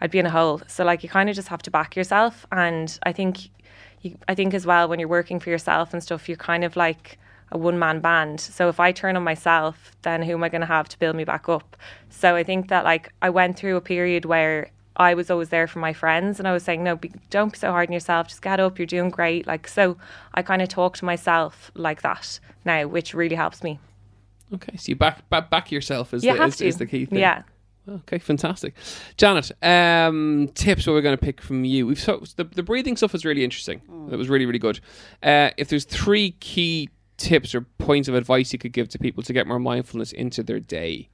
I'd 0.00 0.12
be 0.12 0.20
in 0.20 0.26
a 0.26 0.30
hole. 0.30 0.62
So 0.68 0.84
like 0.84 1.02
you 1.02 1.08
kind 1.08 1.28
of 1.28 1.34
just 1.34 1.48
have 1.48 1.62
to 1.62 1.72
back 1.72 1.96
yourself. 1.96 2.46
And 2.52 2.96
I 3.02 3.12
think, 3.12 3.48
you, 4.02 4.16
I 4.28 4.36
think 4.36 4.54
as 4.54 4.64
well 4.64 4.86
when 4.86 5.00
you're 5.00 5.08
working 5.08 5.40
for 5.40 5.50
yourself 5.50 5.92
and 5.92 6.00
stuff, 6.00 6.28
you're 6.28 6.38
kind 6.38 6.62
of 6.62 6.76
like 6.76 7.18
a 7.52 7.58
one 7.58 7.78
man 7.78 8.00
band. 8.00 8.40
So 8.40 8.68
if 8.68 8.80
I 8.80 8.92
turn 8.92 9.16
on 9.16 9.24
myself, 9.24 9.96
then 10.02 10.22
who 10.22 10.32
am 10.32 10.44
I 10.44 10.48
going 10.48 10.60
to 10.60 10.66
have 10.66 10.88
to 10.88 10.98
build 10.98 11.16
me 11.16 11.24
back 11.24 11.48
up? 11.48 11.76
So 12.08 12.36
I 12.36 12.44
think 12.44 12.68
that 12.68 12.84
like 12.84 13.12
I 13.22 13.30
went 13.30 13.56
through 13.56 13.76
a 13.76 13.80
period 13.80 14.24
where 14.24 14.70
I 14.96 15.14
was 15.14 15.30
always 15.30 15.48
there 15.48 15.66
for 15.66 15.78
my 15.78 15.92
friends 15.92 16.38
and 16.38 16.46
I 16.46 16.52
was 16.52 16.62
saying, 16.62 16.84
no, 16.84 16.96
be, 16.96 17.10
don't 17.30 17.52
be 17.52 17.58
so 17.58 17.70
hard 17.70 17.88
on 17.88 17.92
yourself. 17.92 18.28
Just 18.28 18.42
get 18.42 18.60
up. 18.60 18.78
You're 18.78 18.86
doing 18.86 19.10
great. 19.10 19.46
Like, 19.46 19.66
so 19.66 19.96
I 20.34 20.42
kind 20.42 20.62
of 20.62 20.68
talk 20.68 20.96
to 20.98 21.04
myself 21.04 21.70
like 21.74 22.02
that 22.02 22.38
now, 22.64 22.86
which 22.86 23.14
really 23.14 23.36
helps 23.36 23.62
me. 23.62 23.78
Okay, 24.52 24.76
so 24.76 24.90
you 24.90 24.96
back 24.96 25.28
back, 25.30 25.48
back 25.48 25.70
yourself 25.70 26.12
is, 26.12 26.24
You 26.24 26.36
the, 26.36 26.44
is, 26.44 26.60
is 26.60 26.76
the 26.78 26.86
key 26.86 27.06
thing. 27.06 27.18
Yeah. 27.18 27.42
Okay, 27.88 28.18
fantastic. 28.18 28.74
Janet, 29.16 29.50
um, 29.62 30.50
tips 30.54 30.86
what 30.86 30.92
we're 30.92 31.00
going 31.00 31.16
to 31.16 31.24
pick 31.24 31.40
from 31.40 31.64
you. 31.64 31.86
We've 31.86 31.98
so 31.98 32.22
the, 32.36 32.44
the 32.44 32.62
breathing 32.62 32.96
stuff 32.96 33.12
was 33.12 33.24
really 33.24 33.42
interesting. 33.42 33.80
It 34.12 34.16
was 34.16 34.28
really 34.28 34.46
really 34.46 34.58
good. 34.58 34.80
Uh, 35.22 35.50
if 35.56 35.68
there's 35.68 35.84
three 35.84 36.32
key 36.32 36.90
tips 37.20 37.54
or 37.54 37.60
points 37.78 38.08
of 38.08 38.14
advice 38.14 38.52
you 38.52 38.58
could 38.58 38.72
give 38.72 38.88
to 38.88 38.98
people 38.98 39.22
to 39.22 39.32
get 39.32 39.46
more 39.46 39.58
mindfulness 39.58 40.10
into 40.10 40.42
their 40.42 40.58
day, 40.58 41.10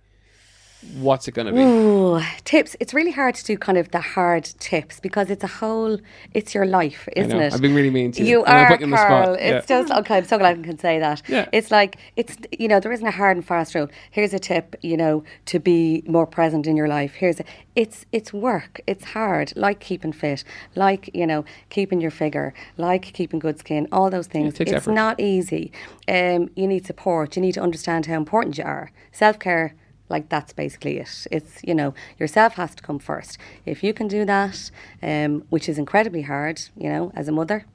what's 0.94 1.28
it 1.28 1.32
going 1.32 1.46
to 1.46 1.52
be? 1.52 1.60
Ooh, 1.60 2.20
tips. 2.44 2.76
It's 2.80 2.94
really 2.94 3.10
hard 3.10 3.34
to 3.34 3.44
do 3.44 3.56
kind 3.58 3.78
of 3.78 3.90
the 3.90 4.00
hard 4.00 4.44
tips 4.58 5.00
because 5.00 5.30
it's 5.30 5.44
a 5.44 5.46
whole, 5.46 5.98
it's 6.34 6.54
your 6.54 6.66
life, 6.66 7.08
isn't 7.16 7.38
it? 7.38 7.52
I've 7.52 7.60
been 7.60 7.74
really 7.74 7.90
mean 7.90 8.12
to 8.12 8.22
you. 8.22 8.28
You 8.28 8.44
are, 8.44 8.66
putting 8.68 8.88
you 8.88 8.90
the 8.92 8.96
spot. 8.96 9.08
Karl. 9.24 9.34
It's 9.34 9.68
Yeah. 9.68 9.80
just, 9.82 9.92
okay, 9.92 10.16
I'm 10.18 10.24
so 10.24 10.38
glad 10.38 10.58
I 10.58 10.62
can 10.62 10.78
say 10.78 10.98
that. 10.98 11.22
Yeah. 11.28 11.48
It's 11.52 11.70
like, 11.70 11.96
it's, 12.16 12.36
you 12.58 12.68
know, 12.68 12.80
there 12.80 12.92
isn't 12.92 13.06
a 13.06 13.10
hard 13.10 13.36
and 13.36 13.46
fast 13.46 13.74
rule. 13.74 13.88
Here's 14.10 14.32
a 14.32 14.38
tip, 14.38 14.76
you 14.82 14.96
know, 14.96 15.24
to 15.46 15.58
be 15.58 16.02
more 16.06 16.26
present 16.26 16.66
in 16.66 16.76
your 16.76 16.88
life. 16.88 17.14
Here's 17.14 17.40
a, 17.40 17.44
it's, 17.74 18.06
it's 18.12 18.32
work. 18.32 18.80
It's 18.86 19.04
hard, 19.04 19.52
like 19.56 19.80
keeping 19.80 20.12
fit, 20.12 20.44
like, 20.74 21.10
you 21.14 21.26
know, 21.26 21.44
keeping 21.68 22.00
your 22.00 22.10
figure, 22.10 22.54
like 22.76 23.02
keeping 23.12 23.38
good 23.38 23.58
skin, 23.58 23.86
all 23.92 24.08
those 24.10 24.26
things. 24.26 24.54
takes 24.54 24.70
it's 24.70 24.78
effort. 24.78 24.92
not 24.92 25.20
easy. 25.20 25.72
Um, 26.08 26.48
you 26.54 26.66
need 26.66 26.86
support. 26.86 27.36
You 27.36 27.42
need 27.42 27.52
to 27.52 27.60
understand 27.62 28.06
how 28.06 28.14
important 28.14 28.56
you 28.58 28.64
are. 28.64 28.90
Self 29.12 29.38
care 29.38 29.74
like 30.08 30.28
that's 30.28 30.52
basically 30.52 30.98
it. 30.98 31.26
It's 31.30 31.60
you 31.62 31.74
know 31.74 31.94
yourself 32.18 32.54
has 32.54 32.74
to 32.74 32.82
come 32.82 32.98
first. 32.98 33.38
If 33.64 33.82
you 33.82 33.92
can 33.92 34.08
do 34.08 34.24
that, 34.24 34.70
um, 35.02 35.44
which 35.50 35.68
is 35.68 35.78
incredibly 35.78 36.22
hard, 36.22 36.60
you 36.76 36.88
know, 36.88 37.12
as 37.14 37.28
a 37.28 37.32
mother, 37.32 37.66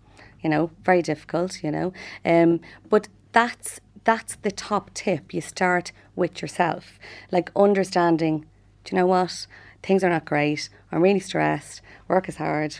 you 0.41 0.49
know, 0.49 0.71
very 0.83 1.01
difficult, 1.01 1.63
you 1.63 1.71
know, 1.71 1.93
um, 2.25 2.59
but 2.89 3.07
that's 3.31 3.79
that's 4.03 4.35
the 4.37 4.51
top 4.51 4.93
tip. 4.93 5.33
You 5.33 5.41
start 5.41 5.91
with 6.15 6.41
yourself, 6.41 6.99
like 7.31 7.51
understanding. 7.55 8.45
Do 8.83 8.95
you 8.95 8.99
know 8.99 9.07
what? 9.07 9.47
Things 9.83 10.03
are 10.03 10.09
not 10.09 10.25
great. 10.25 10.69
I'm 10.91 11.01
really 11.01 11.19
stressed. 11.19 11.81
Work 12.07 12.27
is 12.29 12.37
hard. 12.37 12.79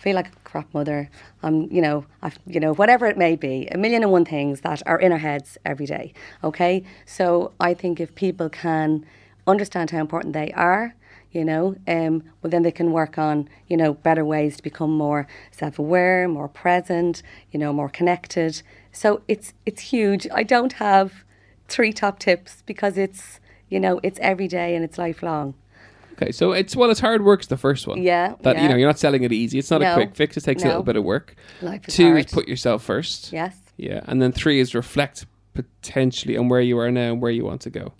Feel 0.00 0.16
like 0.16 0.28
a 0.28 0.36
crap 0.44 0.72
mother. 0.72 1.10
I'm, 1.42 1.70
you 1.70 1.82
know, 1.82 2.06
I've, 2.22 2.38
you 2.46 2.58
know, 2.58 2.72
whatever 2.72 3.06
it 3.06 3.18
may 3.18 3.36
be, 3.36 3.68
a 3.70 3.76
million 3.76 4.02
and 4.02 4.10
one 4.10 4.24
things 4.24 4.62
that 4.62 4.82
are 4.86 4.98
in 4.98 5.12
our 5.12 5.18
heads 5.18 5.58
every 5.64 5.84
day. 5.84 6.14
Okay, 6.42 6.84
so 7.04 7.52
I 7.60 7.74
think 7.74 8.00
if 8.00 8.14
people 8.14 8.48
can 8.48 9.04
understand 9.46 9.90
how 9.90 9.98
important 9.98 10.32
they 10.32 10.52
are, 10.52 10.94
you 11.32 11.44
know, 11.44 11.76
um, 11.86 12.24
well 12.40 12.50
then 12.50 12.62
they 12.62 12.72
can 12.72 12.92
work 12.92 13.18
on, 13.18 13.46
you 13.68 13.76
know, 13.76 13.92
better 13.92 14.24
ways 14.24 14.56
to 14.56 14.62
become 14.62 14.90
more 14.90 15.26
self-aware, 15.50 16.26
more 16.28 16.48
present, 16.48 17.22
you 17.52 17.60
know, 17.60 17.72
more 17.72 17.90
connected. 17.90 18.62
So 18.92 19.20
it's 19.28 19.52
it's 19.66 19.82
huge. 19.82 20.26
I 20.32 20.44
don't 20.44 20.74
have 20.74 21.24
three 21.68 21.92
top 21.92 22.18
tips 22.18 22.62
because 22.64 22.96
it's, 22.96 23.38
you 23.68 23.78
know, 23.78 24.00
it's 24.02 24.18
every 24.22 24.48
day 24.48 24.74
and 24.74 24.82
it's 24.82 24.98
lifelong. 24.98 25.54
Okay, 26.20 26.32
so 26.32 26.52
it's 26.52 26.76
well, 26.76 26.90
it's 26.90 27.00
hard 27.00 27.24
work's 27.24 27.46
the 27.46 27.56
first 27.56 27.86
one. 27.86 28.02
Yeah, 28.02 28.34
That 28.42 28.60
you 28.60 28.68
know, 28.68 28.76
you're 28.76 28.88
not 28.88 28.98
selling 28.98 29.22
it 29.22 29.32
easy. 29.32 29.58
It's 29.58 29.70
not 29.70 29.82
a 29.82 29.94
quick 29.94 30.14
fix. 30.14 30.36
It 30.36 30.42
takes 30.42 30.62
a 30.62 30.66
little 30.66 30.82
bit 30.82 30.96
of 30.96 31.04
work. 31.04 31.34
Life 31.62 31.88
is 31.88 31.94
Two 31.94 32.10
hard. 32.10 32.26
is 32.26 32.32
put 32.32 32.48
yourself 32.48 32.82
first. 32.82 33.32
Yes. 33.32 33.56
Yeah, 33.76 34.00
and 34.04 34.20
then 34.20 34.32
three 34.32 34.60
is 34.60 34.74
reflect 34.74 35.24
potentially 35.54 36.36
on 36.36 36.48
where 36.48 36.60
you 36.60 36.78
are 36.78 36.90
now 36.90 37.12
and 37.12 37.22
where 37.22 37.30
you 37.30 37.44
want 37.44 37.62
to 37.62 37.70
go. 37.70 37.92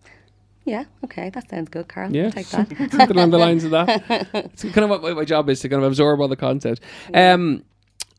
Yeah. 0.64 0.85
Okay. 1.04 1.30
That 1.30 1.48
sounds 1.48 1.70
good, 1.70 1.88
Karl. 1.88 2.14
Yeah, 2.14 2.26
I'll 2.26 2.33
take 2.33 2.48
that. 2.48 2.68
something 2.90 3.16
along 3.16 3.30
the 3.30 3.38
lines 3.38 3.64
of 3.64 3.70
that. 3.70 4.28
It's 4.35 4.62
kind 4.62 4.85
of 4.85 4.90
what 4.90 5.16
my, 5.16 5.24
job 5.24 5.48
is 5.48 5.61
to 5.61 5.68
kind 5.68 5.83
of 5.83 5.88
absorb 5.88 6.20
all 6.20 6.28
the 6.28 6.37
content. 6.37 6.80
Um, 7.14 7.64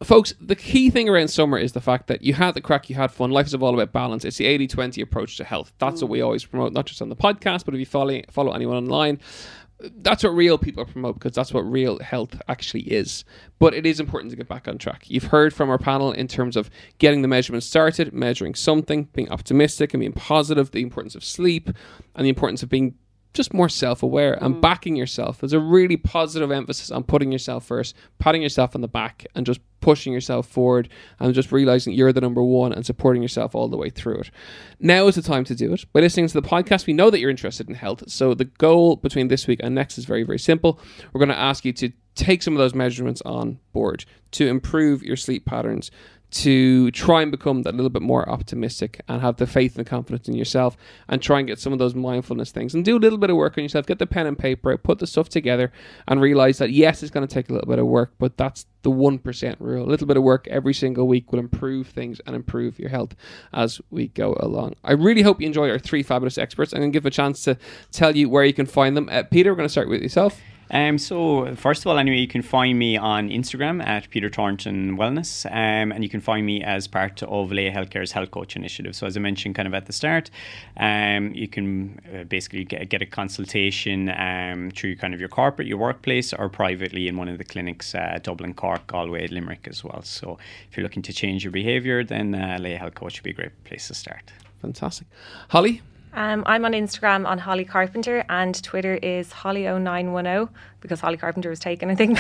folks, 0.03 0.33
the 0.41 0.55
key 0.55 0.89
thing 0.89 1.07
around 1.07 1.27
summer 1.27 1.57
is 1.57 1.73
the 1.73 1.81
fact 1.81 2.07
that 2.07 2.23
you 2.23 2.33
had 2.33 2.55
the 2.55 2.61
crack, 2.61 2.89
you 2.89 2.95
had 2.95 3.11
fun. 3.11 3.31
Life 3.31 3.47
is 3.47 3.53
all 3.53 3.73
about 3.73 3.91
balance. 3.91 4.25
It's 4.25 4.37
the 4.37 4.45
80 4.47 4.67
20 4.67 5.01
approach 5.01 5.37
to 5.37 5.43
health. 5.43 5.71
That's 5.77 6.01
what 6.01 6.09
we 6.09 6.21
always 6.21 6.43
promote, 6.43 6.73
not 6.73 6.87
just 6.87 7.01
on 7.01 7.09
the 7.09 7.15
podcast, 7.15 7.65
but 7.65 7.73
if 7.73 7.79
you 7.79 7.85
follow, 7.85 8.19
follow 8.31 8.51
anyone 8.53 8.77
online, 8.77 9.19
that's 9.97 10.23
what 10.23 10.31
real 10.31 10.57
people 10.57 10.85
promote 10.85 11.15
because 11.15 11.33
that's 11.33 11.53
what 11.53 11.61
real 11.61 11.99
health 11.99 12.39
actually 12.47 12.83
is. 12.83 13.23
But 13.59 13.73
it 13.73 13.85
is 13.85 13.99
important 13.99 14.31
to 14.31 14.37
get 14.37 14.47
back 14.47 14.67
on 14.67 14.77
track. 14.77 15.09
You've 15.09 15.25
heard 15.25 15.53
from 15.53 15.69
our 15.69 15.77
panel 15.77 16.11
in 16.11 16.27
terms 16.27 16.55
of 16.55 16.69
getting 16.97 17.21
the 17.21 17.27
measurement 17.27 17.63
started, 17.63 18.13
measuring 18.13 18.55
something, 18.55 19.05
being 19.13 19.29
optimistic 19.29 19.93
and 19.93 20.01
being 20.01 20.13
positive, 20.13 20.71
the 20.71 20.81
importance 20.81 21.15
of 21.15 21.23
sleep, 21.23 21.69
and 22.15 22.25
the 22.25 22.29
importance 22.29 22.63
of 22.63 22.69
being 22.69 22.95
just 23.33 23.53
more 23.53 23.69
self 23.69 24.03
aware 24.03 24.33
and 24.43 24.55
mm. 24.55 24.61
backing 24.61 24.95
yourself. 24.95 25.39
There's 25.39 25.53
a 25.53 25.59
really 25.59 25.97
positive 25.97 26.51
emphasis 26.51 26.91
on 26.91 27.03
putting 27.03 27.31
yourself 27.31 27.65
first, 27.65 27.95
patting 28.19 28.41
yourself 28.41 28.75
on 28.75 28.81
the 28.81 28.87
back, 28.87 29.25
and 29.35 29.45
just 29.45 29.61
pushing 29.79 30.13
yourself 30.13 30.47
forward 30.47 30.87
and 31.19 31.33
just 31.33 31.51
realizing 31.51 31.93
you're 31.93 32.13
the 32.13 32.21
number 32.21 32.43
one 32.43 32.71
and 32.71 32.85
supporting 32.85 33.21
yourself 33.21 33.55
all 33.55 33.67
the 33.67 33.77
way 33.77 33.89
through 33.89 34.19
it. 34.19 34.31
Now 34.79 35.07
is 35.07 35.15
the 35.15 35.21
time 35.21 35.43
to 35.45 35.55
do 35.55 35.73
it. 35.73 35.85
By 35.91 36.01
listening 36.01 36.27
to 36.27 36.39
the 36.39 36.47
podcast, 36.47 36.85
we 36.85 36.93
know 36.93 37.09
that 37.09 37.19
you're 37.19 37.29
interested 37.29 37.67
in 37.67 37.75
health. 37.75 38.03
So 38.07 38.33
the 38.33 38.45
goal 38.45 38.95
between 38.95 39.27
this 39.27 39.47
week 39.47 39.59
and 39.63 39.75
next 39.75 39.97
is 39.97 40.05
very, 40.05 40.23
very 40.23 40.39
simple. 40.39 40.79
We're 41.11 41.19
going 41.19 41.29
to 41.29 41.37
ask 41.37 41.65
you 41.65 41.73
to 41.73 41.91
take 42.15 42.43
some 42.43 42.53
of 42.53 42.59
those 42.59 42.75
measurements 42.75 43.21
on 43.23 43.59
board 43.73 44.05
to 44.31 44.47
improve 44.47 45.01
your 45.01 45.15
sleep 45.15 45.45
patterns, 45.45 45.91
to 46.31 46.89
try 46.91 47.21
and 47.21 47.29
become 47.29 47.63
that 47.63 47.75
little 47.75 47.89
bit 47.89 48.01
more 48.01 48.27
optimistic 48.29 49.01
and 49.07 49.21
have 49.21 49.35
the 49.35 49.45
faith 49.45 49.77
and 49.77 49.85
confidence 49.85 50.27
in 50.27 50.33
yourself 50.33 50.77
and 51.09 51.21
try 51.21 51.39
and 51.39 51.47
get 51.47 51.59
some 51.59 51.73
of 51.73 51.79
those 51.79 51.93
mindfulness 51.93 52.51
things 52.51 52.73
and 52.73 52.85
do 52.85 52.97
a 52.97 52.99
little 52.99 53.17
bit 53.17 53.29
of 53.29 53.35
work 53.35 53.57
on 53.57 53.63
yourself. 53.63 53.85
Get 53.85 53.99
the 53.99 54.07
pen 54.07 54.27
and 54.27 54.39
paper 54.39 54.77
put 54.77 54.99
the 54.99 55.07
stuff 55.07 55.29
together 55.29 55.71
and 56.07 56.21
realize 56.21 56.57
that 56.59 56.71
yes, 56.71 57.03
it's 57.03 57.11
going 57.11 57.27
to 57.27 57.33
take 57.33 57.49
a 57.49 57.53
little 57.53 57.67
bit 57.67 57.79
of 57.79 57.85
work, 57.85 58.13
but 58.17 58.37
that's 58.37 58.65
the 58.83 58.89
1% 58.89 59.55
rule. 59.59 59.85
A 59.85 59.89
little 59.89 60.07
bit 60.07 60.17
of 60.17 60.23
work 60.23 60.47
every 60.47 60.73
single 60.73 61.07
week 61.07 61.31
will 61.31 61.39
improve 61.39 61.87
things 61.87 62.21
and 62.25 62.35
improve 62.35 62.79
your 62.79 62.89
health 62.89 63.15
as 63.53 63.81
we 63.89 64.07
go 64.07 64.35
along. 64.39 64.75
I 64.83 64.93
really 64.93 65.21
hope 65.21 65.41
you 65.41 65.47
enjoy 65.47 65.69
our 65.69 65.79
three 65.79 66.03
fabulous 66.03 66.37
experts. 66.37 66.73
I'm 66.73 66.79
going 66.79 66.91
to 66.91 66.95
give 66.95 67.05
a 67.05 67.11
chance 67.11 67.43
to 67.43 67.57
tell 67.91 68.15
you 68.15 68.29
where 68.29 68.45
you 68.45 68.53
can 68.53 68.65
find 68.65 68.95
them. 68.95 69.09
Uh, 69.11 69.23
Peter, 69.23 69.51
we're 69.51 69.57
going 69.57 69.67
to 69.67 69.71
start 69.71 69.89
with 69.89 70.01
yourself. 70.01 70.39
Um, 70.71 70.97
so 70.97 71.53
first 71.55 71.83
of 71.83 71.87
all, 71.87 71.97
anyway, 71.97 72.17
you 72.17 72.27
can 72.27 72.41
find 72.41 72.79
me 72.79 72.95
on 72.95 73.29
Instagram 73.29 73.85
at 73.85 74.09
Peter 74.09 74.29
Thornton 74.29 74.97
Wellness, 74.97 75.45
um, 75.47 75.91
and 75.91 76.01
you 76.01 76.09
can 76.09 76.21
find 76.21 76.45
me 76.45 76.63
as 76.63 76.87
part 76.87 77.21
of 77.23 77.51
Laya 77.51 77.71
Healthcare's 77.71 78.13
Health 78.13 78.31
Coach 78.31 78.55
Initiative. 78.55 78.95
So 78.95 79.05
as 79.05 79.17
I 79.17 79.19
mentioned, 79.19 79.55
kind 79.55 79.67
of 79.67 79.73
at 79.73 79.85
the 79.85 79.93
start, 79.93 80.31
um, 80.77 81.33
you 81.33 81.49
can 81.49 81.99
uh, 82.15 82.23
basically 82.23 82.63
get, 82.63 82.87
get 82.87 83.01
a 83.01 83.05
consultation 83.05 84.09
um, 84.09 84.71
through 84.71 84.95
kind 84.95 85.13
of 85.13 85.19
your 85.19 85.29
corporate, 85.29 85.67
your 85.67 85.77
workplace, 85.77 86.31
or 86.33 86.47
privately 86.47 87.09
in 87.09 87.17
one 87.17 87.27
of 87.27 87.37
the 87.37 87.43
clinics, 87.43 87.93
uh, 87.93 88.19
Dublin, 88.23 88.53
Cork, 88.53 88.87
Galway, 88.87 89.27
Limerick 89.27 89.67
as 89.67 89.83
well. 89.83 90.01
So 90.03 90.37
if 90.69 90.77
you're 90.77 90.83
looking 90.83 91.03
to 91.03 91.13
change 91.13 91.43
your 91.43 91.51
behaviour, 91.51 92.03
then 92.03 92.33
uh, 92.33 92.57
Laya 92.61 92.77
Health 92.77 92.95
Coach 92.95 93.19
would 93.19 93.23
be 93.23 93.31
a 93.31 93.33
great 93.33 93.63
place 93.65 93.89
to 93.89 93.93
start. 93.93 94.31
Fantastic. 94.61 95.07
Holly? 95.49 95.81
Um, 96.13 96.43
I'm 96.45 96.65
on 96.65 96.73
Instagram 96.73 97.25
on 97.25 97.37
Holly 97.37 97.65
Carpenter 97.65 98.25
and 98.29 98.61
Twitter 98.63 98.95
is 98.95 99.29
Holly0910 99.31 100.49
because 100.81 100.99
Holly 100.99 101.17
Carpenter 101.17 101.49
was 101.49 101.59
taken, 101.59 101.89
I 101.89 101.95
think. 101.95 102.19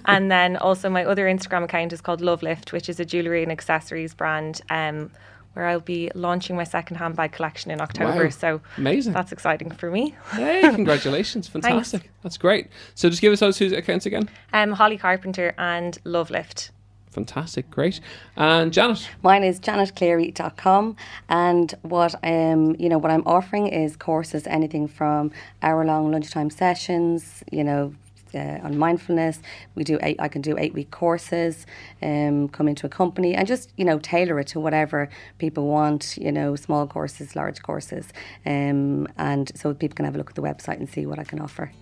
and 0.06 0.30
then 0.30 0.56
also 0.56 0.88
my 0.88 1.04
other 1.04 1.26
Instagram 1.26 1.64
account 1.64 1.92
is 1.92 2.00
called 2.00 2.20
Love 2.20 2.42
Lift, 2.42 2.72
which 2.72 2.88
is 2.88 2.98
a 2.98 3.04
jewellery 3.04 3.42
and 3.42 3.52
accessories 3.52 4.14
brand 4.14 4.62
um, 4.70 5.10
where 5.52 5.66
I'll 5.66 5.80
be 5.80 6.10
launching 6.14 6.54
my 6.56 6.64
second 6.64 6.96
handbag 6.96 7.32
collection 7.32 7.70
in 7.70 7.80
October. 7.80 8.24
Wow. 8.24 8.30
So 8.30 8.60
Amazing. 8.76 9.14
that's 9.14 9.32
exciting 9.32 9.70
for 9.70 9.90
me. 9.90 10.14
Hey, 10.32 10.60
congratulations. 10.74 11.48
Fantastic. 11.48 12.10
That's 12.22 12.36
great. 12.36 12.68
So 12.94 13.08
just 13.08 13.22
give 13.22 13.32
us 13.32 13.40
those 13.40 13.56
two 13.56 13.74
accounts 13.74 14.06
again. 14.06 14.28
Um, 14.52 14.72
Holly 14.72 14.98
Carpenter 14.98 15.54
and 15.56 15.98
Love 16.04 16.30
Lift. 16.30 16.70
Fantastic. 17.16 17.70
Great. 17.70 17.98
And 18.36 18.70
Janet? 18.74 19.08
Mine 19.22 19.42
is 19.42 19.58
janetcleary.com 19.58 20.96
and 21.30 21.74
what 21.80 22.14
um 22.22 22.76
you 22.78 22.90
know 22.90 22.98
what 22.98 23.10
I'm 23.10 23.22
offering 23.24 23.68
is 23.68 23.96
courses 23.96 24.46
anything 24.46 24.86
from 24.86 25.32
hour 25.62 25.82
long 25.86 26.12
lunchtime 26.12 26.50
sessions, 26.50 27.42
you 27.50 27.64
know, 27.64 27.94
uh, 28.34 28.58
on 28.62 28.76
mindfulness. 28.76 29.40
We 29.76 29.82
do 29.82 29.98
eight. 30.02 30.16
I 30.18 30.28
can 30.28 30.42
do 30.42 30.58
eight 30.58 30.74
week 30.74 30.90
courses. 30.90 31.64
Um, 32.02 32.50
come 32.50 32.68
into 32.68 32.84
a 32.84 32.90
company 32.90 33.34
and 33.34 33.48
just 33.48 33.72
you 33.78 33.86
know 33.86 33.98
tailor 33.98 34.38
it 34.40 34.48
to 34.48 34.60
whatever 34.60 35.08
people 35.38 35.68
want. 35.68 36.18
You 36.20 36.32
know, 36.32 36.54
small 36.54 36.86
courses, 36.86 37.34
large 37.34 37.62
courses, 37.62 38.12
um, 38.44 39.08
and 39.16 39.50
so 39.54 39.72
people 39.72 39.96
can 39.96 40.04
have 40.04 40.16
a 40.16 40.18
look 40.18 40.28
at 40.28 40.36
the 40.36 40.42
website 40.42 40.76
and 40.80 40.90
see 40.90 41.06
what 41.06 41.18
I 41.18 41.24
can 41.24 41.40
offer. 41.40 41.72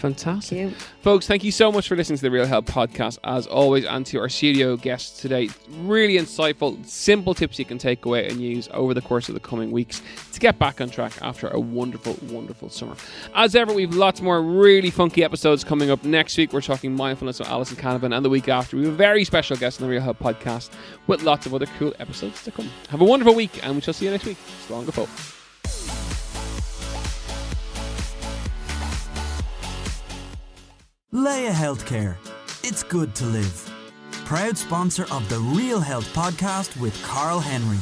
Fantastic. 0.00 0.72
Folks, 1.02 1.26
thank 1.26 1.44
you 1.44 1.52
so 1.52 1.70
much 1.70 1.86
for 1.86 1.94
listening 1.94 2.16
to 2.16 2.22
the 2.22 2.30
Real 2.30 2.46
Health 2.46 2.64
podcast, 2.64 3.18
as 3.22 3.46
always, 3.46 3.84
and 3.84 4.06
to 4.06 4.18
our 4.18 4.30
studio 4.30 4.78
guests 4.78 5.20
today. 5.20 5.50
Really 5.82 6.14
insightful, 6.14 6.82
simple 6.86 7.34
tips 7.34 7.58
you 7.58 7.66
can 7.66 7.76
take 7.76 8.06
away 8.06 8.26
and 8.26 8.40
use 8.40 8.66
over 8.72 8.94
the 8.94 9.02
course 9.02 9.28
of 9.28 9.34
the 9.34 9.40
coming 9.40 9.70
weeks 9.70 10.00
to 10.32 10.40
get 10.40 10.58
back 10.58 10.80
on 10.80 10.88
track 10.88 11.12
after 11.20 11.48
a 11.48 11.60
wonderful, 11.60 12.16
wonderful 12.34 12.70
summer. 12.70 12.96
As 13.34 13.54
ever, 13.54 13.74
we've 13.74 13.94
lots 13.94 14.22
more 14.22 14.40
really 14.40 14.88
funky 14.88 15.22
episodes 15.22 15.64
coming 15.64 15.90
up 15.90 16.02
next 16.02 16.38
week. 16.38 16.54
We're 16.54 16.62
talking 16.62 16.96
mindfulness 16.96 17.38
with 17.38 17.48
Alison 17.48 17.76
Canavan, 17.76 18.16
and 18.16 18.24
the 18.24 18.30
week 18.30 18.48
after, 18.48 18.78
we 18.78 18.84
have 18.84 18.94
a 18.94 18.96
very 18.96 19.24
special 19.24 19.58
guest 19.58 19.82
on 19.82 19.86
the 19.86 19.92
Real 19.92 20.00
Health 20.00 20.18
podcast 20.18 20.70
with 21.08 21.24
lots 21.24 21.44
of 21.44 21.52
other 21.52 21.66
cool 21.78 21.92
episodes 21.98 22.42
to 22.44 22.50
come. 22.50 22.70
Have 22.88 23.02
a 23.02 23.04
wonderful 23.04 23.34
week, 23.34 23.62
and 23.62 23.74
we 23.74 23.82
shall 23.82 23.92
see 23.92 24.06
you 24.06 24.12
next 24.12 24.24
week. 24.24 24.38
Strong 24.64 24.86
folk. 24.86 25.39
Laya 31.12 31.50
Healthcare. 31.50 32.14
It's 32.62 32.84
good 32.84 33.16
to 33.16 33.24
live. 33.24 33.68
Proud 34.26 34.56
sponsor 34.56 35.06
of 35.10 35.28
the 35.28 35.40
Real 35.40 35.80
Health 35.80 36.06
podcast 36.14 36.80
with 36.80 36.94
Karl 37.02 37.40
Henry. 37.40 37.78